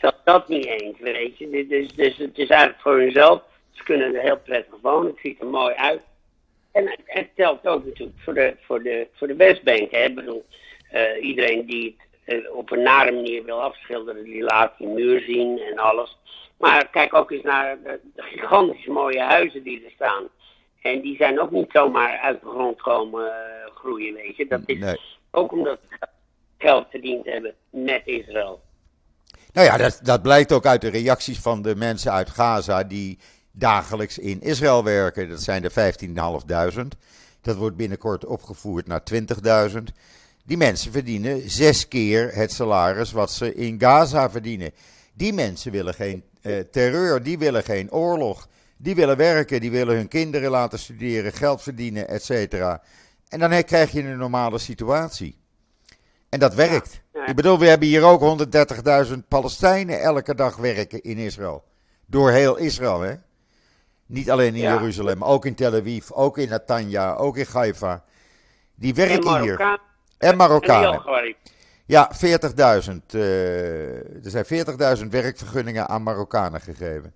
zelfs 0.00 0.20
dat 0.24 0.48
niet 0.48 0.66
eens, 0.66 0.98
weet 0.98 1.38
je. 1.38 1.66
Dus, 1.68 1.92
dus, 1.92 2.16
het 2.16 2.38
is 2.38 2.48
eigenlijk 2.48 2.80
voor 2.80 2.98
hunzelf. 2.98 3.42
Ze 3.70 3.82
kunnen 3.82 4.14
er 4.14 4.22
heel 4.22 4.38
prettig 4.38 4.74
wonen, 4.82 5.10
het 5.10 5.20
ziet 5.22 5.40
er 5.40 5.46
mooi 5.46 5.74
uit. 5.74 6.02
En 6.72 6.98
het, 7.04 7.28
telt 7.34 7.66
ook 7.66 7.84
natuurlijk 7.84 8.18
voor 8.18 8.34
de, 8.34 8.56
voor 8.60 8.82
de, 8.82 9.06
voor 9.12 9.26
de 9.26 9.36
Westbank. 9.36 9.90
Hè. 9.90 10.04
Ik 10.04 10.14
bedoel, 10.14 10.44
eh, 10.90 11.24
iedereen 11.24 11.66
die 11.66 11.96
het 12.24 12.44
eh, 12.44 12.54
op 12.54 12.70
een 12.70 12.82
nare 12.82 13.12
manier 13.12 13.44
wil 13.44 13.62
afschilderen, 13.62 14.24
die 14.24 14.42
laat 14.42 14.78
die 14.78 14.86
muur 14.86 15.20
zien 15.20 15.58
en 15.58 15.78
alles. 15.78 16.16
Maar 16.58 16.88
kijk 16.88 17.14
ook 17.14 17.30
eens 17.30 17.42
naar 17.42 17.82
de, 17.82 18.00
de 18.14 18.22
gigantisch 18.22 18.86
mooie 18.86 19.20
huizen 19.20 19.62
die 19.62 19.84
er 19.84 19.90
staan. 19.90 20.28
En 20.82 21.00
die 21.00 21.16
zijn 21.16 21.40
ook 21.40 21.50
niet 21.50 21.70
zomaar 21.72 22.18
uit 22.18 22.40
de 22.40 22.46
grond 22.46 22.80
komen 22.82 23.26
eh, 23.26 23.74
groeien, 23.74 24.14
weet 24.14 24.36
je. 24.36 24.46
Dat 24.46 24.60
is 24.66 24.78
Nee. 24.78 25.00
ook 25.30 25.52
omdat 25.52 25.78
ze 25.88 25.96
geld 26.58 26.86
verdiend 26.90 27.26
hebben 27.26 27.54
met 27.70 28.02
Israël. 28.04 28.62
Nou 29.52 29.66
ja, 29.66 29.76
dat, 29.76 30.00
dat 30.02 30.22
blijkt 30.22 30.52
ook 30.52 30.66
uit 30.66 30.80
de 30.80 30.88
reacties 30.88 31.38
van 31.38 31.62
de 31.62 31.76
mensen 31.76 32.12
uit 32.12 32.30
Gaza 32.30 32.84
die 32.84 33.18
dagelijks 33.50 34.18
in 34.18 34.40
Israël 34.40 34.84
werken. 34.84 35.28
Dat 35.28 35.42
zijn 35.42 35.64
er 35.64 35.94
15.500. 36.82 36.98
Dat 37.40 37.56
wordt 37.56 37.76
binnenkort 37.76 38.24
opgevoerd 38.26 38.86
naar 38.86 39.02
20.000. 39.70 39.78
Die 40.44 40.56
mensen 40.56 40.92
verdienen 40.92 41.50
zes 41.50 41.88
keer 41.88 42.34
het 42.34 42.52
salaris 42.52 43.12
wat 43.12 43.30
ze 43.30 43.54
in 43.54 43.80
Gaza 43.80 44.30
verdienen. 44.30 44.70
Die 45.14 45.32
mensen 45.32 45.72
willen 45.72 45.94
geen 45.94 46.24
eh, 46.42 46.58
terreur, 46.70 47.22
die 47.22 47.38
willen 47.38 47.62
geen 47.62 47.92
oorlog. 47.92 48.48
Die 48.82 48.94
willen 48.94 49.16
werken, 49.16 49.60
die 49.60 49.70
willen 49.70 49.96
hun 49.96 50.08
kinderen 50.08 50.50
laten 50.50 50.78
studeren, 50.78 51.32
geld 51.32 51.62
verdienen, 51.62 52.08
et 52.08 52.24
cetera. 52.24 52.82
En 53.28 53.38
dan 53.38 53.64
krijg 53.64 53.90
je 53.90 54.02
een 54.02 54.18
normale 54.18 54.58
situatie. 54.58 55.36
En 56.28 56.38
dat 56.38 56.54
werkt. 56.54 57.00
Ik 57.26 57.36
bedoel, 57.36 57.58
we 57.58 57.66
hebben 57.66 57.88
hier 57.88 58.02
ook 58.02 58.46
130.000 59.06 59.18
Palestijnen 59.28 60.00
elke 60.00 60.34
dag 60.34 60.56
werken 60.56 61.02
in 61.02 61.18
Israël. 61.18 61.64
Door 62.06 62.30
heel 62.30 62.56
Israël, 62.56 63.00
hè? 63.00 63.14
Niet 64.06 64.30
alleen 64.30 64.54
in 64.54 64.60
Jeruzalem, 64.60 65.24
ook 65.24 65.46
in 65.46 65.54
Tel 65.54 65.74
Aviv, 65.74 66.10
ook 66.10 66.38
in 66.38 66.48
Netanya, 66.48 67.14
ook 67.14 67.36
in 67.36 67.46
Haifa. 67.52 68.04
Die 68.74 68.94
werken 68.94 69.40
hier. 69.40 69.78
En 70.18 70.36
Marokkanen. 70.36 71.36
Ja, 71.86 72.10
40.000. 72.14 72.96
Uh, 73.14 74.24
er 74.24 74.44
zijn 74.44 74.44
40.000 74.98 75.06
werkvergunningen 75.08 75.88
aan 75.88 76.02
Marokkanen 76.02 76.60
gegeven. 76.60 77.14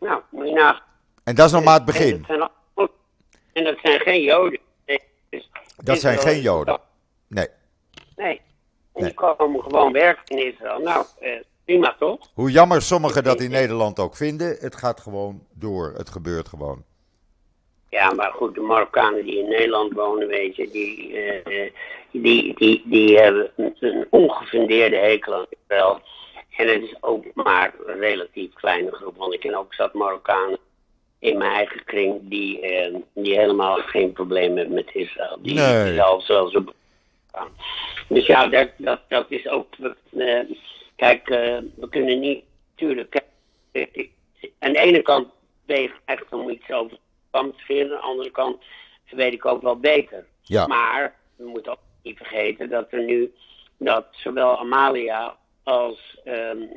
Nou, 0.00 0.20
moet 0.30 0.48
je 0.48 0.54
nagaan. 0.54 0.88
En 1.24 1.34
dat 1.34 1.46
is 1.46 1.52
nog 1.52 1.64
maar 1.64 1.74
het 1.74 1.84
begin. 1.84 2.24
En 2.28 2.38
dat 2.38 2.50
zijn, 2.74 2.88
en 3.52 3.64
dat 3.64 3.78
zijn 3.82 4.00
geen 4.00 4.22
Joden. 4.22 4.60
Dus 5.30 5.50
dat 5.76 5.98
zijn 5.98 6.18
geen 6.18 6.40
Joden. 6.40 6.78
Nee. 7.26 7.48
Nee. 8.16 8.40
En 8.94 9.04
die 9.04 9.14
komen 9.14 9.62
gewoon 9.62 9.92
werken 9.92 10.36
in 10.36 10.52
Israël. 10.52 10.80
Nou, 10.80 11.04
eh, 11.20 11.32
prima 11.64 11.96
toch? 11.98 12.18
Hoe 12.34 12.50
jammer 12.50 12.82
sommigen 12.82 13.24
dat 13.24 13.40
in 13.40 13.50
Nederland 13.50 13.98
ook 13.98 14.16
vinden, 14.16 14.56
het 14.60 14.76
gaat 14.76 15.00
gewoon 15.00 15.46
door. 15.54 15.92
Het 15.96 16.10
gebeurt 16.10 16.48
gewoon. 16.48 16.84
Ja, 17.88 18.12
maar 18.12 18.32
goed, 18.32 18.54
de 18.54 18.60
Marokkanen 18.60 19.24
die 19.24 19.38
in 19.38 19.48
Nederland 19.48 19.92
wonen, 19.92 20.28
weet 20.28 20.56
je, 20.56 20.70
die, 20.70 21.12
uh, 21.12 21.70
die, 22.10 22.54
die, 22.54 22.82
die 22.84 23.18
hebben 23.18 23.50
een 23.56 24.06
ongefundeerde 24.10 24.96
hekel 24.96 25.34
aan 25.34 25.46
Israël. 25.48 26.00
En 26.60 26.68
het 26.68 26.82
is 26.82 26.94
ook 27.00 27.24
maar 27.34 27.74
een 27.86 27.98
relatief 27.98 28.52
kleine 28.52 28.90
groep, 28.90 29.16
want 29.16 29.34
ik 29.34 29.40
ken 29.40 29.54
ook 29.54 29.74
zat 29.74 29.94
Marokkanen 29.94 30.58
in 31.18 31.38
mijn 31.38 31.52
eigen 31.52 31.84
kring 31.84 32.18
die, 32.22 32.62
uh, 32.62 32.96
die 33.14 33.38
helemaal 33.38 33.76
geen 33.76 34.12
probleem 34.12 34.56
hebben 34.56 34.74
met 34.74 34.94
Israël. 34.94 35.38
Die, 35.40 35.54
nee. 35.54 35.94
zelfs 35.94 36.26
wel 36.26 36.48
zo 36.48 36.64
dus 38.08 38.26
ja, 38.26 38.46
dat, 38.46 38.68
dat, 38.76 39.00
dat 39.08 39.26
is 39.28 39.48
ook. 39.48 39.74
Uh, 40.12 40.40
kijk, 40.96 41.28
uh, 41.28 41.58
we 41.76 41.88
kunnen 41.90 42.20
niet. 42.20 42.44
Tuurlijk. 42.74 43.22
aan 44.58 44.72
de 44.72 44.78
ene 44.78 45.02
kant 45.02 45.28
ben 45.66 45.80
je 45.80 45.90
echt 46.04 46.32
om 46.32 46.50
iets 46.50 46.70
over 46.70 46.96
te 47.30 47.52
vinden. 47.56 47.96
Aan 47.96 48.00
de 48.00 48.06
andere 48.06 48.30
kant 48.30 48.62
weet 49.10 49.32
ik 49.32 49.44
ook 49.44 49.62
wel 49.62 49.76
beter. 49.76 50.26
Ja. 50.42 50.66
Maar 50.66 51.14
we 51.36 51.48
moeten 51.48 51.72
ook 51.72 51.78
niet 52.02 52.16
vergeten 52.16 52.68
dat 52.68 52.92
er 52.92 53.02
nu. 53.02 53.32
Dat 53.76 54.06
zowel 54.10 54.58
Amalia 54.58 55.36
als 55.70 56.18
um, 56.24 56.68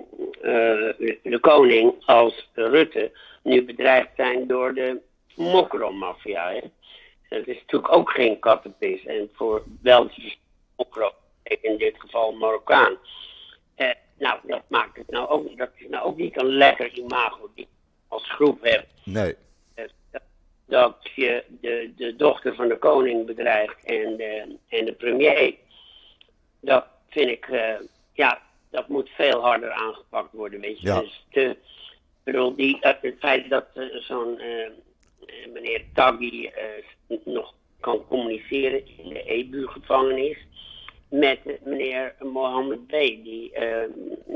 uh, 0.41 0.93
de 1.23 1.37
koning 1.41 1.93
als 2.05 2.49
Rutte 2.53 3.11
nu 3.43 3.65
bedreigd 3.65 4.09
zijn 4.15 4.47
door 4.47 4.73
de 4.73 5.01
mokromafia. 5.35 6.53
Dat 7.29 7.47
is 7.47 7.59
natuurlijk 7.59 7.93
ook 7.93 8.09
geen 8.09 8.39
kattenpis. 8.39 9.05
En 9.05 9.29
voor 9.33 9.63
wel 9.81 10.09
in 11.43 11.77
dit 11.77 11.95
geval 11.97 12.31
Marokkaan. 12.31 12.97
Eh, 13.75 13.89
nou, 14.17 14.39
dat 14.43 14.63
maakt 14.67 14.97
het 14.97 15.09
nou 15.09 15.27
ook, 15.27 15.57
dat 15.57 15.69
is 15.75 15.87
nou 15.89 16.05
ook 16.05 16.17
niet 16.17 16.41
een 16.41 16.49
lekker 16.49 16.93
imago 16.93 17.51
die 17.55 17.67
als 18.07 18.31
groep 18.31 18.63
hebt. 18.63 18.87
Nee. 19.03 19.35
Eh, 19.73 19.85
dat 20.65 20.97
je 21.15 21.43
de, 21.61 21.93
de 21.95 22.15
dochter 22.15 22.55
van 22.55 22.67
de 22.67 22.77
koning 22.77 23.25
bedreigt 23.25 23.85
en 23.85 24.17
de, 24.17 24.57
en 24.69 24.85
de 24.85 24.93
premier. 24.93 25.55
Dat 26.59 26.85
vind 27.09 27.29
ik, 27.29 27.47
uh, 27.47 27.75
ja, 28.13 28.41
dat 28.73 28.87
moet 28.87 29.09
veel 29.09 29.41
harder 29.41 29.71
aangepakt 29.71 30.33
worden, 30.33 30.59
weet 30.59 30.79
je. 30.79 30.87
Ja. 30.87 30.99
Dus 30.99 31.25
te, 31.31 31.57
bedoel, 32.23 32.55
die, 32.55 32.77
het 32.81 33.15
feit 33.19 33.49
dat 33.49 33.65
uh, 33.75 34.01
zo'n 34.01 34.39
uh, 34.41 34.69
meneer 35.53 35.83
Taghi 35.93 36.51
nog 37.25 37.53
kan 37.79 38.05
communiceren 38.07 38.87
in 38.97 39.09
de 39.09 39.23
EBU-gevangenis 39.23 40.37
met 41.09 41.39
meneer 41.63 42.15
Mohammed 42.19 42.87
B. 42.87 42.91
die 42.91 43.51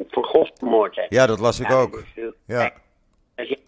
van 0.08 0.24
God 0.24 0.52
vermoord 0.58 0.96
heeft. 0.96 1.14
Ja, 1.14 1.26
dat 1.26 1.40
las 1.40 1.60
ik 1.60 1.72
ook. 1.72 2.04
ja. 2.48 2.74
Als, 3.36 3.48
jij, 3.48 3.60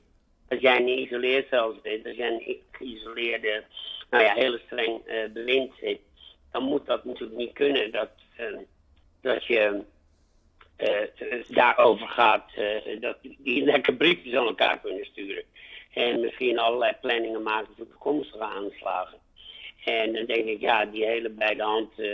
als 0.49 0.59
jij 0.59 0.79
een 0.79 1.45
zelfs 1.49 1.81
bent, 1.81 2.05
als 2.05 2.15
jij 2.15 2.31
een 2.31 2.57
geïsoleerde, 2.71 3.63
nou 4.09 4.23
ja, 4.23 4.33
hele 4.33 4.61
streng 4.65 5.01
uh, 5.07 5.15
bewind 5.33 5.71
zit, 5.81 5.99
dan 6.51 6.63
moet 6.63 6.85
dat 6.85 7.05
natuurlijk 7.05 7.39
niet 7.39 7.53
kunnen 7.53 7.91
dat, 7.91 8.09
uh, 8.39 8.57
dat 9.21 9.45
je 9.45 9.83
daarover 11.47 12.07
gaat, 12.07 12.51
dat 12.99 13.17
die 13.21 13.63
lekker 13.63 13.93
briefjes 13.93 14.33
aan 14.33 14.47
elkaar 14.47 14.79
kunnen 14.79 15.05
sturen. 15.05 15.43
En 15.93 16.19
misschien 16.19 16.59
allerlei 16.59 16.93
planningen 17.01 17.43
maken 17.43 17.73
voor 17.77 17.87
toekomstige 17.87 18.43
aanslagen. 18.43 19.17
En 19.83 20.13
dan 20.13 20.25
denk 20.25 20.45
ik, 20.45 20.59
ja, 20.59 20.85
die 20.85 21.05
hele 21.05 21.29
bij 21.29 21.55
de 21.55 21.63
hand 21.63 21.91
uh, 21.97 22.07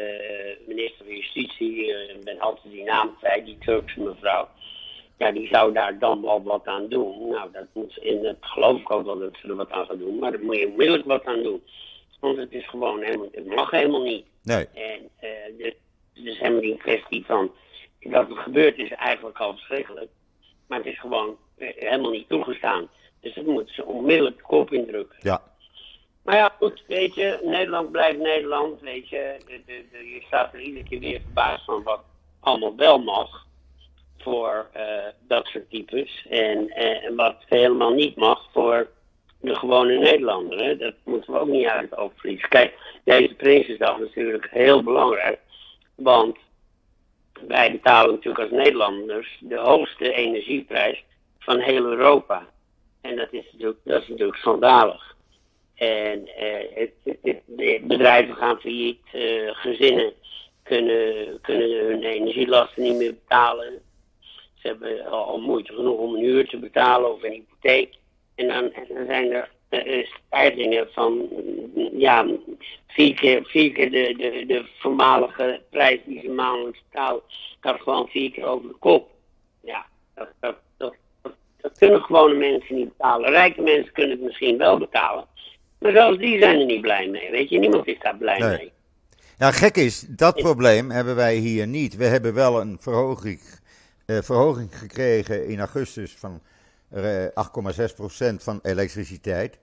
minister 0.67 1.06
van 1.06 1.15
Justitie, 1.15 1.88
uh, 1.88 2.10
ik 2.10 2.23
ben 2.23 2.39
altijd 2.39 2.73
die 2.73 2.84
naam 2.84 3.15
kwijt, 3.17 3.45
die 3.45 3.58
Turkse 3.58 3.99
mevrouw. 3.99 4.49
Ja, 5.17 5.32
die 5.32 5.47
zou 5.47 5.73
daar 5.73 5.99
dan 5.99 6.21
wel 6.21 6.43
wat 6.43 6.65
aan 6.65 6.88
doen. 6.88 7.28
Nou, 7.28 7.51
dat 7.51 7.65
moet, 7.73 7.97
in 7.97 8.25
het 8.25 8.38
geloof 8.39 8.80
ik 8.80 8.91
ook 8.91 9.06
wel 9.06 9.19
dat 9.19 9.38
ze 9.41 9.47
er 9.47 9.56
wat 9.56 9.71
aan 9.71 9.86
gaan 9.86 9.97
doen, 9.97 10.19
maar 10.19 10.32
daar 10.32 10.43
moet 10.43 10.58
je 10.58 10.67
onmiddellijk 10.67 11.06
wat 11.06 11.25
aan 11.25 11.43
doen. 11.43 11.63
Want 12.19 12.38
het 12.38 12.51
is 12.51 12.67
gewoon 12.69 13.01
helemaal, 13.01 13.30
het 13.32 13.45
mag 13.45 13.71
helemaal 13.71 14.04
niet. 14.04 14.25
Nee. 14.43 14.65
En 14.73 15.10
uh, 15.21 15.58
dus, 15.58 15.73
dus 16.13 16.39
helemaal 16.39 16.62
die 16.62 16.78
kwestie 16.78 17.25
van, 17.25 17.51
dat 18.11 18.27
het 18.29 18.37
gebeurt 18.37 18.77
is 18.77 18.91
eigenlijk 18.91 19.37
al 19.37 19.51
verschrikkelijk. 19.51 20.09
Maar 20.67 20.77
het 20.77 20.87
is 20.87 20.99
gewoon 20.99 21.37
helemaal 21.57 22.11
niet 22.11 22.29
toegestaan. 22.29 22.89
Dus 23.19 23.33
dat 23.33 23.45
moeten 23.45 23.73
ze 23.73 23.85
onmiddellijk 23.85 24.37
de 24.37 24.43
kop 24.43 24.73
indrukken. 24.73 25.17
Ja. 25.21 25.41
Maar 26.23 26.35
ja, 26.35 26.55
goed, 26.57 26.83
weet 26.87 27.15
je, 27.15 27.39
Nederland 27.43 27.91
blijft 27.91 28.19
Nederland, 28.19 28.81
weet 28.81 29.09
je. 29.09 29.37
De, 29.47 29.61
de, 29.65 29.85
de, 29.91 30.09
je 30.09 30.21
staat 30.21 30.53
er 30.53 30.59
iedere 30.59 30.85
keer 30.85 30.99
weer 30.99 31.21
verbaasd 31.21 31.65
van 31.65 31.83
wat 31.83 32.01
allemaal 32.39 32.75
wel 32.75 32.99
mag 32.99 33.45
voor 34.17 34.69
uh, 34.77 34.83
dat 35.27 35.45
soort 35.45 35.69
types. 35.69 36.25
En, 36.29 36.67
uh, 36.67 37.05
en 37.05 37.15
wat 37.15 37.35
helemaal 37.45 37.93
niet 37.93 38.15
mag 38.15 38.49
voor 38.51 38.89
de 39.41 39.55
gewone 39.55 39.97
Nederlander. 39.97 40.63
Hè? 40.63 40.77
Dat 40.77 40.93
moeten 41.03 41.33
we 41.33 41.39
ook 41.39 41.47
niet 41.47 41.67
uit 41.67 41.89
het 41.89 41.99
oog 41.99 42.11
verliezen. 42.15 42.49
Kijk, 42.49 42.73
deze 43.03 43.33
Prinsjesdag 43.33 43.97
is 43.97 44.15
natuurlijk 44.15 44.47
heel 44.51 44.83
belangrijk. 44.83 45.39
Want 45.95 46.37
wij 47.48 47.71
betalen 47.71 48.12
natuurlijk 48.12 48.43
als 48.43 48.63
Nederlanders 48.63 49.38
de 49.39 49.58
hoogste 49.58 50.13
energieprijs 50.13 51.04
van 51.39 51.60
heel 51.60 51.86
Europa. 51.86 52.48
En 53.02 53.15
dat 53.15 53.28
is 53.32 53.43
natuurlijk, 53.52 53.80
dat 53.84 54.02
is 54.02 54.08
natuurlijk 54.08 54.38
schandalig. 54.38 55.15
En 55.76 56.30
uh, 56.39 56.88
het, 57.13 57.41
bedrijven 57.88 58.36
gaan 58.36 58.60
failliet, 58.60 59.02
uh, 59.13 59.50
gezinnen 59.54 60.13
kunnen, 60.63 61.41
kunnen 61.41 61.86
hun 61.86 62.04
energielasten 62.04 62.84
niet 62.84 62.95
meer 62.95 63.13
betalen. 63.13 63.82
Ze 64.54 64.67
hebben 64.67 65.06
al 65.06 65.39
moeite 65.39 65.74
genoeg 65.74 65.98
om 65.98 66.15
een 66.15 66.21
huur 66.21 66.48
te 66.48 66.58
betalen 66.58 67.13
of 67.13 67.24
een 67.24 67.32
hypotheek. 67.32 67.93
En 68.36 68.48
dan, 68.48 68.74
en 68.74 68.86
dan 68.93 69.06
zijn 69.06 69.32
er 69.32 69.50
stijgingen 70.28 70.88
van 70.91 71.30
ja, 71.97 72.28
vier 72.88 73.13
keer, 73.13 73.45
vier 73.45 73.71
keer 73.71 73.91
de, 73.91 74.13
de, 74.17 74.45
de 74.47 74.65
voormalige 74.80 75.62
prijs 75.69 75.99
die 76.06 76.21
ze 76.21 76.30
maandelijks 76.30 76.84
betalen, 76.91 77.21
gaat 77.60 77.82
gewoon 77.82 78.08
vier 78.08 78.32
keer 78.32 78.45
over 78.45 78.67
de 78.67 78.75
kop. 78.80 79.10
Ja, 79.63 79.86
dat, 80.15 80.28
dat, 80.39 80.56
dat, 80.78 80.95
dat 81.62 81.78
kunnen 81.78 82.01
gewone 82.01 82.34
mensen 82.34 82.75
niet 82.75 82.97
betalen. 82.97 83.30
Rijke 83.30 83.62
mensen 83.62 83.93
kunnen 83.93 84.12
het 84.12 84.21
misschien 84.21 84.58
wel 84.58 84.78
betalen. 84.78 85.28
Maar 85.80 85.91
zelfs 85.91 86.17
die 86.17 86.39
zijn 86.39 86.60
er 86.60 86.65
niet 86.65 86.82
blij 86.82 87.08
mee, 87.08 87.32
weet 87.32 87.49
je. 87.49 87.60
Niemand 87.60 87.88
is 87.88 87.99
daar 87.99 88.17
blij 88.17 88.39
mee. 88.39 88.71
Nou, 89.38 89.54
gek 89.54 89.75
is, 89.75 90.06
dat 90.10 90.36
probleem 90.36 90.91
hebben 90.91 91.15
wij 91.15 91.36
hier 91.36 91.67
niet. 91.67 91.95
We 91.95 92.06
hebben 92.06 92.34
wel 92.34 92.62
een 92.62 92.78
verhoging, 92.80 93.39
eh, 94.06 94.17
verhoging 94.21 94.78
gekregen 94.80 95.47
in 95.47 95.60
augustus 95.60 96.15
van 96.17 96.32
eh, 96.32 96.54
8,6% 96.95 98.36
van 98.36 98.60
elektriciteit. 98.62 99.58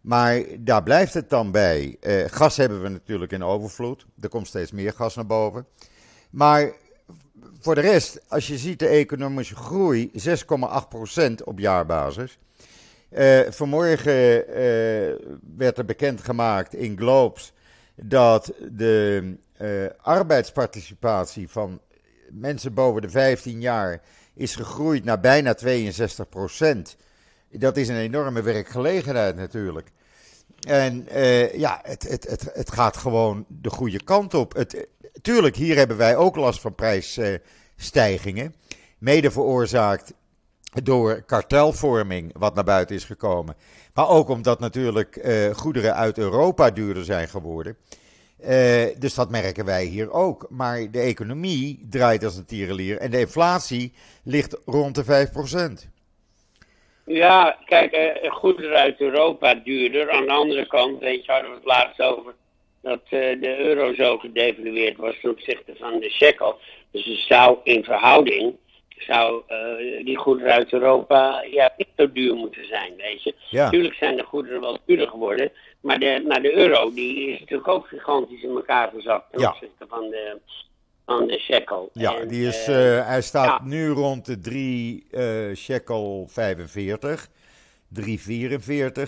Maar 0.00 0.42
daar 0.58 0.82
blijft 0.82 1.14
het 1.14 1.30
dan 1.30 1.50
bij. 1.50 1.96
Uh, 2.00 2.24
gas 2.26 2.56
hebben 2.56 2.82
we 2.82 2.88
natuurlijk 2.88 3.32
in 3.32 3.44
overvloed. 3.44 4.06
Er 4.20 4.28
komt 4.28 4.46
steeds 4.46 4.72
meer 4.72 4.92
gas 4.92 5.14
naar 5.14 5.26
boven. 5.26 5.66
Maar 6.30 6.72
voor 7.60 7.74
de 7.74 7.80
rest, 7.80 8.20
als 8.28 8.46
je 8.46 8.58
ziet 8.58 8.78
de 8.78 8.86
economische 8.86 9.56
groei, 9.56 10.10
6,8% 10.28 11.32
op 11.44 11.58
jaarbasis. 11.58 12.38
Uh, 13.10 13.40
vanmorgen 13.48 14.48
uh, 14.48 14.54
werd 15.56 15.78
er 15.78 15.84
bekendgemaakt 15.84 16.74
in 16.74 16.98
Globes 16.98 17.52
dat 17.94 18.52
de 18.70 19.34
uh, 19.60 19.86
arbeidsparticipatie 20.02 21.48
van 21.48 21.80
mensen 22.30 22.74
boven 22.74 23.02
de 23.02 23.10
15 23.10 23.60
jaar 23.60 24.00
is 24.38 24.54
gegroeid 24.54 25.04
naar 25.04 25.20
bijna 25.20 25.54
62 25.54 26.28
procent. 26.28 26.96
Dat 27.50 27.76
is 27.76 27.88
een 27.88 27.96
enorme 27.96 28.42
werkgelegenheid 28.42 29.36
natuurlijk. 29.36 29.90
En 30.60 31.06
ja, 31.54 31.80
het, 31.82 32.08
het, 32.08 32.28
het, 32.28 32.50
het 32.52 32.72
gaat 32.72 32.96
gewoon 32.96 33.44
de 33.48 33.70
goede 33.70 34.02
kant 34.04 34.34
op. 34.34 34.54
Het, 34.54 34.86
tuurlijk, 35.22 35.56
hier 35.56 35.76
hebben 35.76 35.96
wij 35.96 36.16
ook 36.16 36.36
last 36.36 36.60
van 36.60 36.74
prijsstijgingen. 36.74 38.54
Mede 38.98 39.30
veroorzaakt 39.30 40.12
door 40.82 41.22
kartelvorming, 41.22 42.32
wat 42.38 42.54
naar 42.54 42.64
buiten 42.64 42.96
is 42.96 43.04
gekomen. 43.04 43.56
Maar 43.94 44.08
ook 44.08 44.28
omdat 44.28 44.60
natuurlijk 44.60 45.16
uh, 45.16 45.54
goederen 45.54 45.94
uit 45.94 46.18
Europa 46.18 46.70
duurder 46.70 47.04
zijn 47.04 47.28
geworden. 47.28 47.76
Uh, 48.40 48.84
dus 48.98 49.14
dat 49.14 49.30
merken 49.30 49.64
wij 49.64 49.84
hier 49.84 50.10
ook. 50.12 50.46
Maar 50.50 50.90
de 50.90 51.00
economie 51.00 51.86
draait 51.90 52.24
als 52.24 52.36
een 52.36 52.46
tierenlier 52.46 52.98
en 52.98 53.10
de 53.10 53.18
inflatie 53.18 53.92
ligt 54.24 54.60
rond 54.64 54.94
de 54.94 55.28
5%. 55.84 55.88
Ja, 57.04 57.58
kijk, 57.64 57.96
uh, 58.22 58.30
goederen 58.32 58.78
uit 58.78 59.00
Europa 59.00 59.54
duurder. 59.54 60.10
Aan 60.10 60.24
de 60.24 60.32
andere 60.32 60.66
kant, 60.66 61.00
weet 61.00 61.24
je, 61.24 61.32
hadden 61.32 61.50
we 61.50 61.56
het 61.56 61.66
laatst 61.66 62.00
over 62.00 62.34
dat 62.80 63.00
de 63.08 63.56
euro 63.58 63.94
zo 63.94 64.18
gedevalueerd 64.18 64.96
was 64.96 65.14
ten 65.20 65.30
opzichte 65.30 65.72
van 65.78 66.00
de 66.00 66.10
shekel. 66.10 66.58
Dus 66.90 67.04
het 67.04 67.18
zou 67.18 67.58
in 67.64 67.84
verhouding 67.84 68.54
zou 69.02 69.42
uh, 69.48 70.04
die 70.04 70.16
goederen 70.16 70.52
uit 70.52 70.72
Europa 70.72 71.44
ja, 71.50 71.72
niet 71.76 71.88
zo 71.96 72.12
duur 72.12 72.34
moeten 72.34 72.66
zijn, 72.66 72.92
weet 72.96 73.22
je. 73.22 73.34
Natuurlijk 73.50 73.94
zijn 73.94 74.16
de 74.16 74.22
goederen 74.22 74.60
wel 74.60 74.78
duurder 74.86 75.08
geworden, 75.08 75.52
maar 75.80 75.98
de, 75.98 76.24
maar 76.28 76.42
de 76.42 76.56
euro 76.56 76.92
die 76.92 77.30
is 77.30 77.40
natuurlijk 77.40 77.68
ook 77.68 77.86
gigantisch 77.86 78.42
in 78.42 78.50
elkaar 78.50 78.90
gezakt 78.94 79.32
ten 79.32 79.48
opzichte 79.48 79.86
van 79.88 80.10
de, 80.10 80.38
van 81.06 81.26
de 81.26 81.38
shekel. 81.38 81.90
Ja, 81.92 82.16
en, 82.16 82.28
die 82.28 82.46
is, 82.46 82.68
uh, 82.68 83.06
hij 83.06 83.22
staat 83.22 83.64
nu 83.64 83.88
rond 83.88 84.26
de 84.26 84.38
3 84.38 85.06
uh, 85.10 85.54
shekel 85.54 86.26
45, 86.28 87.28
3,44, 87.28 87.32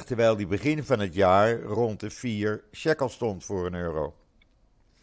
terwijl 0.06 0.36
die 0.36 0.46
begin 0.46 0.82
van 0.84 1.00
het 1.00 1.14
jaar 1.14 1.60
rond 1.60 2.00
de 2.00 2.10
4 2.10 2.62
shekel 2.72 3.08
stond 3.08 3.44
voor 3.44 3.66
een 3.66 3.74
euro. 3.74 4.14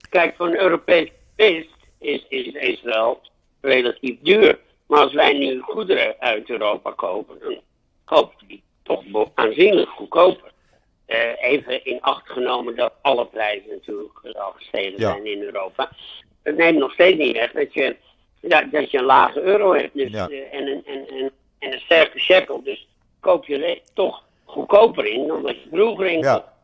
Kijk, 0.10 0.36
voor 0.36 0.48
een 0.48 0.60
Europees 0.60 1.12
feest 1.36 1.70
is, 2.00 2.26
is, 2.30 2.54
is 2.54 2.82
wel 2.82 3.22
relatief 3.62 4.18
duur. 4.22 4.60
Maar 4.88 5.00
als 5.00 5.14
wij 5.14 5.34
nu 5.34 5.60
goederen 5.60 6.16
uit 6.20 6.50
Europa 6.50 6.92
kopen, 6.92 7.40
dan 7.40 7.60
kopen 8.06 8.48
die 8.48 8.64
toch 8.84 9.04
aanzienlijk 9.34 9.90
goedkoper. 9.90 10.52
Uh, 11.08 11.44
even 11.44 11.86
in 11.86 12.02
acht 12.02 12.30
genomen 12.30 12.76
dat 12.76 12.94
alle 13.02 13.26
prijzen 13.26 13.70
natuurlijk 13.70 14.20
al 14.34 14.52
gestegen 14.52 15.00
zijn 15.00 15.26
in 15.26 15.42
Europa. 15.42 15.90
Het 16.44 16.58
neemt 16.58 16.78
nog 16.78 16.94
steeds 16.94 17.18
niet 17.18 17.36
weg 17.36 17.52
dat 17.52 17.74
je, 17.74 17.96
ja, 18.42 18.62
dat 18.62 18.92
je 18.92 18.98
een 18.98 19.04
lage 19.04 19.42
euro 19.42 19.74
hebt 19.74 19.94
dus, 19.94 20.12
ja. 20.12 20.30
uh, 20.30 20.54
en, 20.54 20.68
een, 20.68 20.86
en, 20.86 21.08
en, 21.08 21.32
en, 21.60 21.74
een 21.74 21.80
sterke 21.80 22.20
shekel. 22.20 22.64
Dus 22.64 22.88
koop 23.20 23.46
je 23.46 23.82
toch 23.94 24.24
goedkoper 24.44 25.06
in 25.06 25.28
dan 25.28 25.42
dat 25.42 25.64
je 25.64 25.68
vroeger 25.72 26.06
in 26.06 26.20
ja. 26.20 26.56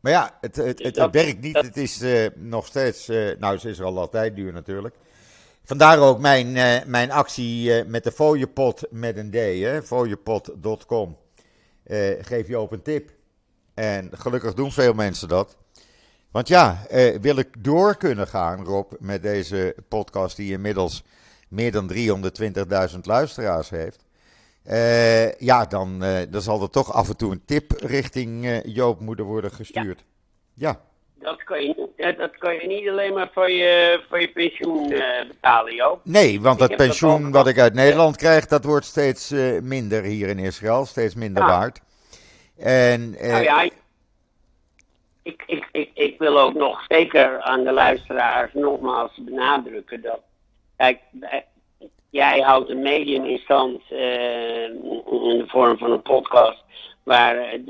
Maar 0.00 0.12
ja, 0.12 0.38
het, 0.40 0.56
het, 0.56 0.76
dus 0.76 0.86
het, 0.86 0.96
het 0.96 1.14
werkt 1.14 1.40
niet. 1.40 1.56
het 1.56 1.76
is 1.76 2.02
uh, 2.02 2.26
nog 2.34 2.66
steeds, 2.66 3.06
nou, 3.08 3.54
het 3.54 3.64
is 3.64 3.78
er 3.78 3.84
al 3.84 3.98
altijd 3.98 4.36
duur 4.36 4.52
natuurlijk. 4.52 4.94
Vandaar 5.68 5.98
ook 5.98 6.18
mijn, 6.18 6.56
uh, 6.56 6.84
mijn 6.86 7.10
actie 7.10 7.78
uh, 7.78 7.86
met 7.86 8.04
de 8.04 8.12
fooiepot 8.12 8.82
met 8.90 9.16
een 9.16 9.30
D, 9.30 9.86
fooiepot.com. 9.86 11.16
Uh, 11.86 12.10
geef 12.20 12.48
je 12.48 12.58
op 12.60 12.72
een 12.72 12.82
tip. 12.82 13.10
En 13.74 14.10
gelukkig 14.12 14.54
doen 14.54 14.72
veel 14.72 14.92
mensen 14.92 15.28
dat. 15.28 15.56
Want 16.30 16.48
ja, 16.48 16.86
wil 17.20 17.36
ik 17.36 17.64
door 17.64 17.96
kunnen 17.96 18.28
gaan, 18.28 18.64
Rob, 18.64 18.92
met 18.98 19.22
deze 19.22 19.74
podcast 19.88 20.36
die 20.36 20.52
inmiddels 20.52 21.04
meer 21.48 21.72
dan 21.72 21.92
320.000 21.92 22.98
luisteraars 23.02 23.70
heeft. 23.70 24.04
ja, 25.38 25.64
dan, 25.64 25.98
dan 26.30 26.42
zal 26.42 26.62
er 26.62 26.70
toch 26.70 26.92
af 26.92 27.08
en 27.08 27.16
toe 27.16 27.32
een 27.32 27.44
tip 27.44 27.70
richting 27.70 28.60
Joop 28.64 29.00
moeten 29.00 29.24
worden 29.24 29.50
gestuurd. 29.50 30.04
ja. 30.54 30.68
ja 30.68 30.87
dat 31.20 31.44
kan 31.44 31.62
je, 31.62 32.14
dat 32.16 32.38
kan 32.38 32.54
je 32.54 32.66
niet 32.66 32.88
alleen 32.88 33.14
maar 33.14 33.30
voor 33.32 33.50
je, 33.50 34.00
voor 34.08 34.20
je 34.20 34.28
pensioen 34.28 34.92
uh, 34.92 35.02
betalen, 35.28 35.74
Joop. 35.74 36.00
Nee, 36.04 36.40
want 36.40 36.58
dat 36.58 36.76
pensioen 36.76 37.30
wat 37.30 37.46
ik 37.46 37.58
uit 37.58 37.74
Nederland 37.74 38.16
krijg, 38.16 38.46
dat 38.46 38.64
wordt 38.64 38.84
steeds 38.84 39.32
uh, 39.32 39.60
minder 39.60 40.02
hier 40.02 40.28
in 40.28 40.38
Israël, 40.38 40.84
steeds 40.84 41.14
minder 41.14 41.42
ja. 41.42 41.48
waard. 41.48 41.80
En, 42.58 43.14
uh, 43.20 43.30
nou 43.30 43.42
ja, 43.42 43.62
ik, 45.22 45.42
ik, 45.46 45.68
ik, 45.72 45.90
ik 45.94 46.18
wil 46.18 46.40
ook 46.40 46.54
nog 46.54 46.84
zeker 46.88 47.40
aan 47.40 47.64
de 47.64 47.72
luisteraars 47.72 48.52
nogmaals 48.52 49.12
benadrukken 49.16 50.02
dat, 50.02 50.20
kijk, 50.76 51.00
jij 52.10 52.40
houdt 52.40 52.70
een 52.70 52.82
medium 52.82 53.24
in 53.24 53.38
stand 53.38 53.82
in 53.90 55.38
de 55.38 55.44
vorm 55.46 55.78
van 55.78 55.92
een 55.92 56.02
podcast 56.02 56.64
waar 57.02 57.56
320.000 57.56 57.66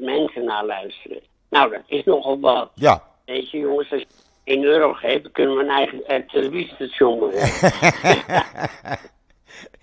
mensen 0.00 0.44
naar 0.44 0.64
luisteren. 0.64 1.22
Nou, 1.52 1.70
dat 1.70 1.82
is 1.86 2.04
nogal 2.04 2.40
wat. 2.40 2.70
Ja. 2.74 3.02
Weet 3.24 3.50
je, 3.50 3.58
jongens, 3.58 3.92
als 3.92 4.00
je 4.00 4.06
1 4.44 4.62
euro 4.62 4.92
geeft, 4.92 5.30
kunnen 5.32 5.56
we 5.56 5.62
een 5.62 5.68
eigen 5.68 6.06
eh, 6.06 6.28
televisiestation 6.28 7.18
maken. 7.18 7.38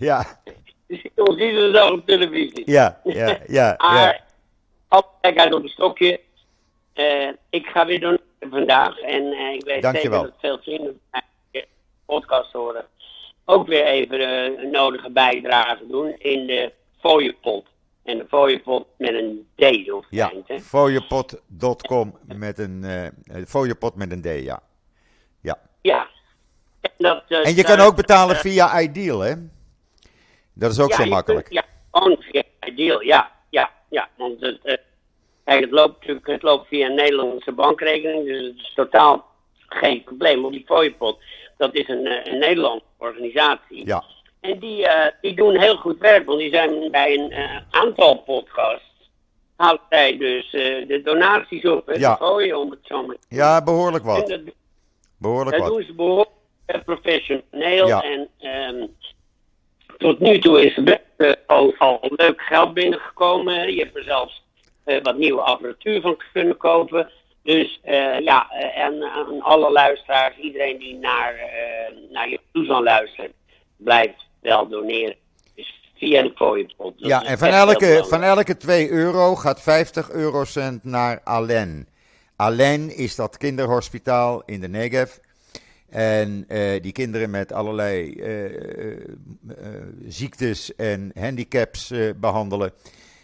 ja. 0.08 0.40
Dus 0.86 1.02
je 1.02 1.10
ziet 1.36 1.56
het 1.56 1.76
al 1.76 1.92
op 1.92 2.06
televisie. 2.06 2.70
Ja, 2.70 3.00
ja, 3.04 3.38
ja. 3.46 3.74
maar, 3.92 4.24
altijd 4.88 5.36
uit 5.36 5.54
op 5.54 5.62
een 5.62 5.68
stokje. 5.68 6.20
Uh, 6.94 7.28
ik 7.50 7.66
ga 7.66 7.86
weer 7.86 8.00
doen 8.00 8.20
vandaag. 8.40 9.00
En 9.00 9.22
uh, 9.22 9.52
ik 9.52 9.64
weet 9.64 9.84
zeker 9.84 10.10
dat 10.10 10.32
veel 10.38 10.58
vrienden 10.58 11.00
van 11.10 11.22
mij 11.50 11.66
podcast 12.06 12.52
horen. 12.52 12.84
Ook 13.44 13.66
weer 13.66 13.84
even 13.84 14.20
een 14.20 14.70
nodige 14.70 15.10
bijdrage 15.10 15.86
doen 15.86 16.14
in 16.18 16.46
de 16.46 16.72
fooiepot. 17.00 17.66
En 18.10 18.18
de 18.18 18.26
fooiepot 18.28 18.86
met 18.98 19.14
een 19.14 19.48
D 19.56 19.90
of 19.90 20.06
Ja, 20.10 20.32
fooiepot.com 20.60 22.18
met 22.26 22.58
een 22.58 22.82
uh, 22.84 23.44
fooiepot 23.46 23.94
met 23.94 24.10
een 24.12 24.22
D, 24.22 24.44
ja. 24.44 24.62
Ja. 25.40 25.58
Ja. 25.80 26.08
En, 26.80 26.90
dat, 26.96 27.22
uh, 27.28 27.46
en 27.46 27.54
je 27.54 27.62
kan 27.62 27.80
ook 27.80 27.96
betalen 27.96 28.36
via 28.36 28.80
Ideal, 28.80 29.20
hè? 29.20 29.34
Dat 30.52 30.70
is 30.70 30.80
ook 30.80 30.90
ja, 30.90 30.96
zo 30.96 31.04
makkelijk. 31.06 31.44
Kunt, 31.44 31.56
ja, 31.56 31.64
gewoon 31.90 32.16
via 32.20 32.42
Ideal, 32.66 33.02
ja. 33.02 33.32
Ja, 33.50 33.70
ja. 33.88 34.08
Want 34.16 34.40
het, 34.40 34.58
uh, 34.64 34.74
het 35.44 35.70
loopt 35.70 35.98
natuurlijk 35.98 36.26
het 36.26 36.42
loopt 36.42 36.68
via 36.68 36.86
een 36.86 36.94
Nederlandse 36.94 37.52
bankrekening, 37.52 38.26
dus 38.26 38.46
het 38.46 38.56
is 38.56 38.72
totaal 38.74 39.26
geen 39.58 40.04
probleem. 40.04 40.42
Want 40.42 40.54
die 40.54 40.64
fooiepot, 40.66 41.18
dat 41.56 41.74
is 41.74 41.88
een, 41.88 42.30
een 42.32 42.38
Nederlandse 42.38 42.86
organisatie. 42.96 43.86
Ja. 43.86 44.04
En 44.40 44.58
die, 44.58 44.78
uh, 44.78 45.06
die 45.20 45.34
doen 45.34 45.58
heel 45.58 45.76
goed 45.76 45.98
werk, 45.98 46.26
want 46.26 46.38
die 46.38 46.50
zijn 46.50 46.90
bij 46.90 47.18
een 47.18 47.32
uh, 47.32 47.56
aantal 47.70 48.16
podcasts. 48.16 49.10
Houdt 49.56 49.82
zij 49.90 50.18
dus 50.18 50.52
uh, 50.52 50.88
de 50.88 51.00
donaties 51.04 51.64
op 51.64 51.88
en 51.88 52.00
ja. 52.00 52.14
gooien 52.14 52.58
om 52.58 52.70
het 52.70 52.80
zo 52.82 53.06
maar 53.06 53.16
Ja, 53.28 53.62
behoorlijk 53.62 54.04
wat. 54.04 54.28
Dat, 54.28 54.40
behoorlijk 55.18 55.56
dat 55.56 55.66
wat. 55.66 55.76
doen 55.76 55.86
ze 55.86 55.94
behoorlijk 55.94 56.84
professioneel. 56.84 57.86
Ja. 57.86 58.02
En 58.02 58.28
um, 58.74 58.96
tot 59.98 60.18
nu 60.18 60.38
toe 60.38 60.64
is 60.66 60.76
er 60.76 60.82
best 60.82 61.38
al, 61.46 61.74
al 61.78 61.98
leuk 62.02 62.40
geld 62.42 62.74
binnengekomen. 62.74 63.74
Je 63.74 63.82
hebt 63.82 63.96
er 63.96 64.04
zelfs 64.04 64.42
wat 65.02 65.16
nieuwe 65.16 65.40
apparatuur 65.40 66.00
van 66.00 66.16
kunnen 66.32 66.56
kopen. 66.56 67.10
Dus 67.42 67.80
ja, 68.20 68.50
en 68.50 69.02
aan 69.02 69.40
alle 69.40 69.70
luisteraars, 69.70 70.36
iedereen 70.36 70.78
die 70.78 70.94
naar, 70.94 71.34
naar 72.10 72.28
je 72.28 72.40
toestand 72.52 72.84
luistert, 72.84 73.32
blijft 73.76 74.28
wel 74.40 74.68
doneren. 74.68 75.16
Dus 75.54 75.80
via 75.96 76.22
de 76.22 76.32
fooiepot. 76.34 76.94
Ja, 76.96 77.24
en 77.24 77.38
van 77.38 77.48
elke, 77.48 78.04
van 78.08 78.22
elke 78.22 78.56
2 78.56 78.90
euro 78.90 79.36
gaat 79.36 79.62
50 79.62 80.10
eurocent 80.10 80.84
naar 80.84 81.20
Alen. 81.24 81.88
Alen 82.36 82.96
is 82.96 83.16
dat 83.16 83.36
kinderhospitaal 83.36 84.42
in 84.46 84.60
de 84.60 84.68
Negev. 84.68 85.16
En 85.90 86.44
uh, 86.48 86.82
die 86.82 86.92
kinderen 86.92 87.30
met 87.30 87.52
allerlei 87.52 88.12
uh, 88.12 88.50
uh, 88.52 88.96
ziektes 90.06 90.74
en 90.74 91.12
handicaps 91.14 91.92
behandelen. 92.16 92.72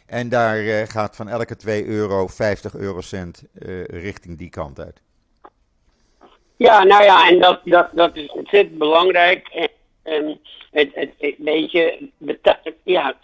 En 0.06 0.28
daar 0.28 0.86
gaat 0.86 1.16
van 1.16 1.28
elke 1.28 1.56
2 1.56 1.84
euro 1.84 2.26
50 2.26 2.74
eurocent 2.74 3.42
richting 3.86 4.38
die 4.38 4.50
kant 4.50 4.80
uit. 4.80 5.00
Ja, 6.56 6.84
nou 6.84 7.04
ja, 7.04 7.28
en 7.28 7.38
dat, 7.38 7.60
dat, 7.64 7.88
dat 7.92 8.16
is 8.16 8.30
ontzettend 8.30 8.78
belangrijk. 8.78 9.70
En 10.02 10.40
het, 10.76 10.94
het, 10.94 11.12
het, 11.18 11.34
weet 11.38 11.70
je, 11.70 12.10
betaal, 12.18 12.56
ja, 12.84 13.16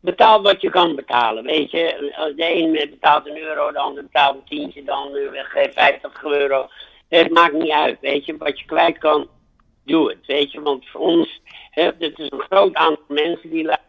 betaal 0.00 0.42
wat 0.42 0.60
je 0.60 0.70
kan 0.70 0.94
betalen. 0.94 1.44
Weet 1.44 1.70
je, 1.70 2.12
als 2.16 2.34
de 2.34 2.54
een 2.54 2.72
betaalt 2.72 3.26
een 3.26 3.38
euro, 3.38 3.72
de 3.72 3.78
ander 3.78 4.02
betaalt 4.02 4.36
een 4.36 4.44
tientje, 4.44 4.84
dan 4.84 5.10
geeft 5.32 5.74
50 5.74 6.24
euro. 6.24 6.68
Het 7.08 7.30
maakt 7.30 7.52
niet 7.52 7.70
uit, 7.70 8.00
weet 8.00 8.24
je. 8.24 8.36
Wat 8.36 8.58
je 8.58 8.64
kwijt 8.64 8.98
kan, 8.98 9.28
doe 9.84 10.08
het, 10.08 10.26
weet 10.26 10.52
je. 10.52 10.60
Want 10.60 10.88
voor 10.88 11.00
ons, 11.00 11.40
het 11.70 11.94
is 11.98 12.12
een 12.30 12.40
groot 12.40 12.74
aantal 12.74 13.04
mensen 13.08 13.50
die 13.50 13.64
luisteren. 13.64 13.86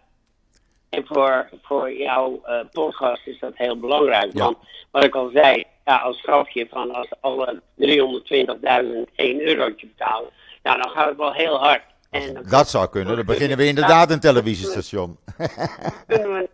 En 0.89 1.05
voor, 1.05 1.49
voor 1.61 1.93
jouw 1.93 2.41
uh, 2.45 2.59
podcast 2.71 3.27
is 3.27 3.39
dat 3.39 3.51
heel 3.55 3.79
belangrijk. 3.79 4.33
Ja. 4.33 4.43
Want 4.43 4.57
wat 4.91 5.03
ik 5.03 5.15
al 5.15 5.29
zei, 5.33 5.63
ja, 5.85 5.97
als 5.97 6.21
grafje 6.21 6.67
van 6.69 6.93
als 6.93 7.07
alle 7.19 7.61
320.000 7.77 9.15
1 9.15 9.41
eurotje 9.41 9.87
betalen, 9.87 10.29
nou, 10.63 10.81
dan 10.81 10.89
gaat 10.89 11.07
het 11.07 11.17
wel 11.17 11.33
heel 11.33 11.59
hard. 11.59 11.81
En 12.09 12.43
dat 12.49 12.69
zou 12.69 12.89
kunnen, 12.89 13.15
dan 13.15 13.25
beginnen 13.25 13.57
we 13.57 13.65
inderdaad 13.65 14.11
een 14.11 14.19
televisiestation. 14.19 15.17
Kunnen 16.07 16.33
we, 16.37 16.49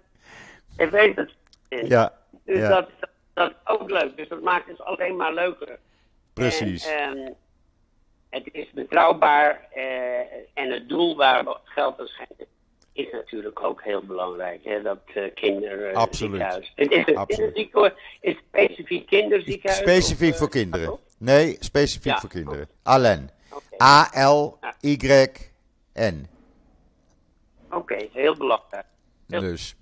ik 0.77 0.89
weet 0.89 1.15
het. 1.15 1.35
Ja. 1.69 2.13
Dus 2.45 2.67
dat, 2.67 2.89
dat, 3.33 3.49
is 3.49 3.55
ook 3.63 3.89
leuk. 3.89 4.17
Dus 4.17 4.27
dat 4.27 4.41
maakt 4.41 4.67
het 4.67 4.81
alleen 4.81 5.15
maar 5.15 5.33
leuker. 5.33 5.79
Precies. 6.33 6.85
En, 6.85 7.17
ehm, 7.17 7.31
het 8.29 8.49
is 8.51 8.71
betrouwbaar 8.71 9.67
uh, 9.75 9.83
en 10.53 10.71
het 10.71 10.89
doel 10.89 11.15
waar 11.15 11.43
we 11.43 11.57
geld 11.63 11.99
aan 11.99 12.07
is 12.95 13.11
natuurlijk 13.11 13.63
ook 13.63 13.83
heel 13.83 14.01
belangrijk. 14.01 14.63
Hè, 14.63 14.81
dat 14.81 14.99
uh, 15.15 15.23
kinderziekenhuis. 15.33 16.71
Het 16.75 16.91
is, 16.91 17.07
een, 17.07 17.17
Absoluut. 17.17 17.55
Is, 17.55 17.67
het 17.71 17.93
is 18.21 18.35
specifiek 18.47 19.07
kinderziekenhuis? 19.07 19.81
Specifiek 19.81 20.31
of, 20.31 20.37
voor 20.37 20.49
kinderen. 20.49 20.99
Nee, 21.17 21.57
specifiek 21.59 22.11
ja, 22.11 22.19
voor 22.19 22.29
kinderen. 22.29 22.69
Allen. 22.83 23.29
A-L-Y-N. 23.83 25.47
Oké, 27.65 27.75
okay, 27.75 28.09
heel 28.13 28.35
belangrijk. 28.35 28.85
Heel 29.27 29.39
dus. 29.39 29.75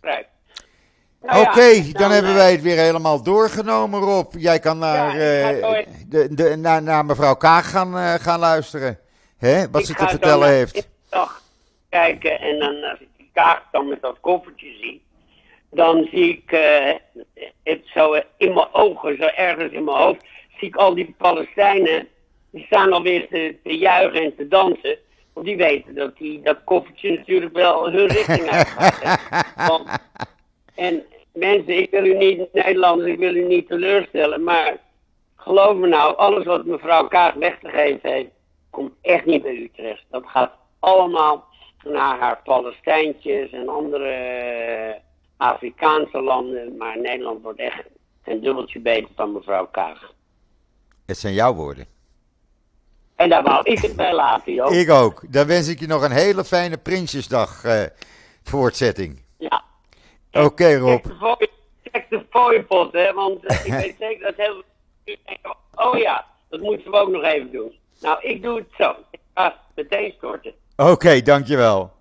Nou 1.22 1.40
Oké, 1.42 1.50
okay, 1.50 1.82
dan, 1.82 1.92
dan, 2.02 2.12
hebben 2.12 2.34
wij 2.34 2.52
het 2.52 2.62
weer 2.62 2.78
helemaal 2.78 3.24
doorgenomen, 3.24 4.00
Rob. 4.00 4.34
Jij 4.38 4.60
kan 4.60 4.78
naar, 4.78 5.18
ja, 5.18 5.54
uh, 5.54 5.86
de, 6.08 6.34
de, 6.34 6.56
naar, 6.56 6.84
naar 6.84 7.06
mevrouw 7.06 7.36
Kaag 7.36 7.70
gaan, 7.70 7.96
uh, 7.98 8.14
gaan 8.14 8.40
luisteren. 8.40 9.00
Hè? 9.38 9.70
Wat 9.70 9.86
ze 9.86 9.94
te 9.94 10.08
vertellen 10.08 10.50
heeft. 10.50 10.90
Dag 11.10 11.42
kijken 11.90 12.40
en 12.40 12.60
dan 12.60 12.84
als 12.84 13.00
ik 13.00 13.08
die 13.18 13.30
Kaag 13.34 13.64
dan 13.72 13.88
met 13.88 14.02
dat 14.02 14.20
koffertje 14.20 14.74
zie, 14.82 15.04
dan 15.70 16.08
zie 16.12 16.30
ik 16.30 16.52
uh, 16.52 16.94
het 17.64 17.82
zo 17.94 18.14
in 18.38 18.54
mijn 18.54 18.74
ogen, 18.74 19.18
zo 19.18 19.26
ergens 19.36 19.72
in 19.72 19.84
mijn 19.84 19.98
hoofd, 19.98 20.26
zie 20.58 20.68
ik 20.68 20.76
al 20.76 20.96
die 20.96 21.16
Palestijnen, 21.18 22.08
die 22.54 22.66
staan 22.66 22.94
alweer 22.94 23.28
te, 23.28 23.56
te 23.64 23.78
juichen 23.78 24.22
en 24.22 24.36
te 24.36 24.48
dansen. 24.48 24.98
Want 25.34 25.46
die 25.46 25.58
weten 25.58 25.96
dat 25.96 26.18
die, 26.18 26.42
dat 26.42 26.64
koffertje 26.64 27.18
natuurlijk 27.18 27.54
wel 27.54 27.92
hun 27.92 28.08
richting 28.08 28.50
uitgaat. 28.50 30.00
en 30.76 31.04
mensen, 31.34 31.78
ik 31.78 31.92
wil 31.92 32.06
u 32.06 32.18
niet, 32.18 32.54
Nederlanders, 32.54 33.12
ik 33.12 33.18
wil 33.18 33.36
u 33.36 33.46
niet 33.48 33.68
teleurstellen, 33.68 34.44
maar 34.44 34.78
geloof 35.36 35.78
me 35.78 35.88
nou, 35.88 36.16
alles 36.16 36.46
wat 36.46 36.66
mevrouw 36.66 37.08
Kaag 37.08 37.34
weg 37.34 37.60
te 37.60 37.70
geven 37.70 38.12
heeft, 38.12 38.30
komt 38.70 38.94
echt 39.02 39.26
niet 39.26 39.42
bij 39.42 39.56
u 39.56 39.72
terecht. 39.76 40.04
Dat 40.10 40.24
gaat 40.26 40.52
allemaal 40.80 41.46
naar 41.84 42.20
haar 42.20 42.40
Palestijntjes 42.44 43.52
en 43.52 43.70
andere 43.70 44.10
eh, 44.10 45.00
Afrikaanse 45.38 46.22
landen. 46.22 46.78
Maar 46.78 47.00
Nederland 47.00 47.42
wordt 47.42 47.60
echt 47.60 47.84
een 48.24 48.42
dubbeltje 48.42 48.80
beter 48.80 49.10
van 49.16 49.32
mevrouw 49.32 49.68
Kaag. 49.68 50.14
Het 51.06 51.18
zijn 51.18 51.34
jouw 51.34 51.54
woorden. 51.54 51.88
En 53.16 53.30
daar 53.30 53.44
wou 53.44 53.62
ik 53.64 53.80
het 53.80 53.96
bij 53.96 54.14
laten, 54.14 54.54
joh. 54.54 54.74
Ik 54.74 54.90
ook. 54.90 55.22
Dan 55.30 55.48
wens 55.48 55.68
ik 55.68 55.80
je 55.80 55.88
nog 55.88 56.04
een 56.04 56.12
hele 56.12 56.44
fijne 56.44 56.78
Prinsjesdag 56.78 57.64
uh, 57.66 57.84
voortzetting. 58.44 59.22
Ja. 59.38 59.64
Oké, 60.32 60.46
okay, 60.46 60.76
Rob. 60.76 61.06
Check 61.84 62.10
de 62.10 62.26
fooiepot, 62.30 62.94
hè, 62.94 63.14
want 63.14 63.44
uh, 63.44 63.66
ik 63.66 63.74
weet 63.84 63.96
zeker 64.00 64.26
dat 64.26 64.36
heel 64.36 64.64
Oh 65.76 65.98
ja, 65.98 66.26
dat 66.50 66.60
moeten 66.60 66.92
we 66.92 66.98
ook 66.98 67.10
nog 67.10 67.24
even 67.24 67.52
doen. 67.52 67.74
Nou, 68.02 68.18
ik 68.22 68.42
doe 68.44 68.58
het 68.58 68.68
zo. 68.78 68.96
Ik 69.12 69.20
ga 69.34 69.56
meteen 69.76 70.14
storten. 70.18 70.54
Oké, 70.76 70.92
okay, 70.92 71.22
dankjewel. 71.22 71.92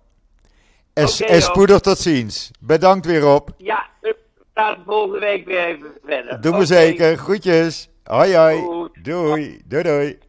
En, 0.93 1.07
okay, 1.07 1.27
en 1.27 1.41
spoedig 1.41 1.79
tot 1.79 1.97
ziens. 1.97 2.51
Bedankt 2.59 3.05
weer 3.05 3.27
op. 3.27 3.49
Ja, 3.57 3.89
we 4.01 4.15
gaan 4.53 4.83
volgende 4.85 5.19
week 5.19 5.45
weer 5.45 5.65
even 5.65 5.91
verder. 6.05 6.41
Doen 6.41 6.57
we 6.57 6.65
zeker. 6.65 7.17
Groetjes. 7.17 7.89
Hoi 8.03 8.35
hoi. 8.35 8.89
Doei. 9.01 9.61
Doei 9.65 9.83
doei. 9.83 10.19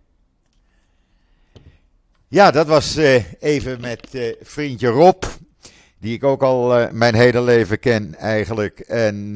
Ja, 2.35 2.51
dat 2.51 2.67
was 2.67 2.97
uh, 2.97 3.23
even 3.41 3.81
met 3.81 4.07
uh, 4.13 4.35
vriendje 4.43 4.89
Rob. 4.89 5.25
Die 6.01 6.15
ik 6.15 6.25
ook 6.25 6.43
al 6.43 6.81
uh, 6.81 6.91
mijn 6.91 7.15
hele 7.15 7.43
leven 7.43 7.79
ken 7.79 8.15
eigenlijk. 8.15 8.81
En 8.81 9.33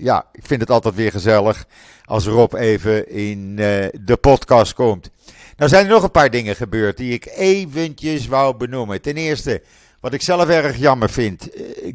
ja, 0.00 0.26
ik 0.32 0.46
vind 0.46 0.60
het 0.60 0.70
altijd 0.70 0.94
weer 0.94 1.10
gezellig 1.10 1.66
als 2.04 2.26
Rob 2.26 2.54
even 2.54 3.08
in 3.10 3.56
de 4.00 4.18
podcast 4.20 4.74
komt. 4.74 5.10
Nou 5.56 5.70
zijn 5.70 5.84
er 5.84 5.90
nog 5.90 6.02
een 6.02 6.10
paar 6.10 6.30
dingen 6.30 6.56
gebeurd 6.56 6.96
die 6.96 7.12
ik 7.12 7.26
eventjes 7.36 8.26
wou 8.26 8.56
benoemen. 8.56 9.00
Ten 9.00 9.16
eerste, 9.16 9.62
wat 10.00 10.12
ik 10.12 10.22
zelf 10.22 10.48
erg 10.48 10.76
jammer 10.76 11.10
vind, 11.10 11.48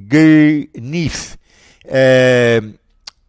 Genif. 0.08 1.38
Uh, 1.86 1.92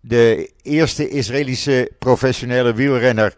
de 0.00 0.50
eerste 0.62 1.08
Israëlische 1.08 1.90
professionele 1.98 2.74
wielrenner 2.74 3.36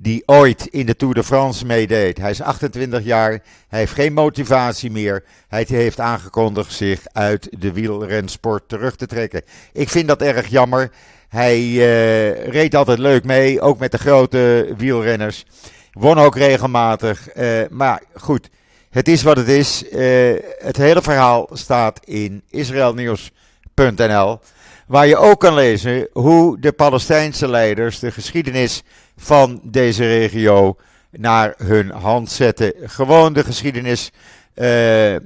die 0.00 0.22
ooit 0.26 0.66
in 0.66 0.86
de 0.86 0.96
Tour 0.96 1.14
de 1.14 1.24
France 1.24 1.66
meedeed. 1.66 2.18
Hij 2.18 2.30
is 2.30 2.42
28 2.42 3.04
jaar, 3.04 3.30
hij 3.68 3.78
heeft 3.78 3.92
geen 3.92 4.12
motivatie 4.12 4.90
meer. 4.90 5.24
Hij 5.48 5.64
heeft 5.68 6.00
aangekondigd 6.00 6.72
zich 6.72 7.00
uit 7.12 7.48
de 7.58 7.72
wielrensport 7.72 8.68
terug 8.68 8.96
te 8.96 9.06
trekken. 9.06 9.42
Ik 9.72 9.88
vind 9.88 10.08
dat 10.08 10.22
erg 10.22 10.46
jammer. 10.46 10.90
Hij 11.28 11.60
uh, 11.60 12.46
reed 12.46 12.74
altijd 12.74 12.98
leuk 12.98 13.24
mee, 13.24 13.60
ook 13.60 13.78
met 13.78 13.92
de 13.92 13.98
grote 13.98 14.74
wielrenners. 14.76 15.44
Won 15.92 16.18
ook 16.18 16.36
regelmatig. 16.36 17.36
Uh, 17.36 17.60
maar 17.70 18.02
goed, 18.14 18.50
het 18.90 19.08
is 19.08 19.22
wat 19.22 19.36
het 19.36 19.48
is. 19.48 19.84
Uh, 19.92 20.34
het 20.58 20.76
hele 20.76 21.02
verhaal 21.02 21.48
staat 21.52 22.00
in 22.04 22.42
israelnieuws.nl. 22.50 24.40
Waar 24.88 25.06
je 25.06 25.16
ook 25.16 25.40
kan 25.40 25.54
lezen 25.54 26.08
hoe 26.12 26.60
de 26.60 26.72
Palestijnse 26.72 27.48
leiders 27.48 27.98
de 27.98 28.10
geschiedenis 28.10 28.82
van 29.16 29.60
deze 29.62 30.06
regio 30.06 30.76
naar 31.10 31.54
hun 31.56 31.90
hand 31.90 32.30
zetten. 32.30 32.72
Gewoon 32.82 33.32
de 33.32 33.44
geschiedenis 33.44 34.10
uh, 34.54 35.16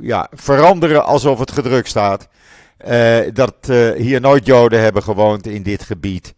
ja, 0.00 0.28
veranderen 0.32 1.04
alsof 1.04 1.38
het 1.38 1.52
gedrukt 1.52 1.88
staat. 1.88 2.28
dat 3.32 3.54
hier 3.96 4.20
nooit 4.20 4.46
Joden 4.46 4.80
hebben 4.80 5.02
gewoond 5.02 5.46
in 5.46 5.62
dit 5.62 5.82
gebied. 5.82 6.34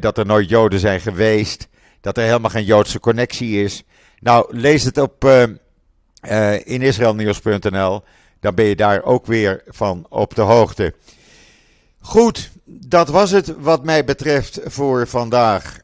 dat 0.00 0.18
er 0.18 0.26
nooit 0.26 0.48
Joden 0.48 0.78
zijn 0.78 1.00
geweest 1.00 1.68
dat 2.00 2.16
er 2.16 2.24
helemaal 2.24 2.50
geen 2.50 2.64
Joodse 2.64 3.00
connectie 3.00 3.62
is. 3.62 3.84
Nou, 4.20 4.56
lees 4.56 4.82
het 4.82 4.98
op 4.98 5.24
in 6.64 6.82
israelnieuws.nl. 6.82 8.02
Dan 8.40 8.54
ben 8.54 8.64
je 8.64 8.76
daar 8.76 9.02
ook 9.02 9.26
weer 9.26 9.62
van 9.66 10.06
op 10.08 10.34
de 10.34 10.42
hoogte. 10.42 10.94
Goed, 12.00 12.50
dat 12.64 13.08
was 13.08 13.30
het 13.30 13.54
wat 13.58 13.84
mij 13.84 14.04
betreft 14.04 14.60
voor 14.64 15.08
vandaag. 15.08 15.78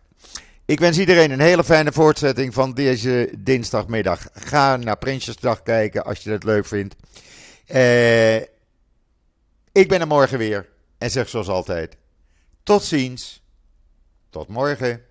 Ik 0.65 0.81
wens 0.81 0.99
iedereen 0.99 1.31
een 1.31 1.41
hele 1.41 1.65
fijne 1.65 1.93
voortzetting 1.93 2.55
van 2.55 2.75
deze 2.75 3.31
dinsdagmiddag. 3.38 4.29
Ga 4.35 4.77
naar 4.77 4.99
Prinsjesdag 4.99 5.62
kijken 5.62 6.05
als 6.05 6.23
je 6.23 6.31
het 6.31 6.45
leuk 6.45 6.67
vindt. 6.67 6.95
Uh, 7.67 8.37
ik 9.73 9.88
ben 9.88 10.01
er 10.01 10.07
morgen 10.07 10.38
weer 10.38 10.69
en 10.99 11.11
zeg 11.11 11.29
zoals 11.29 11.49
altijd: 11.49 11.97
tot 12.62 12.83
ziens. 12.83 13.43
Tot 14.31 14.49
morgen. 14.49 15.03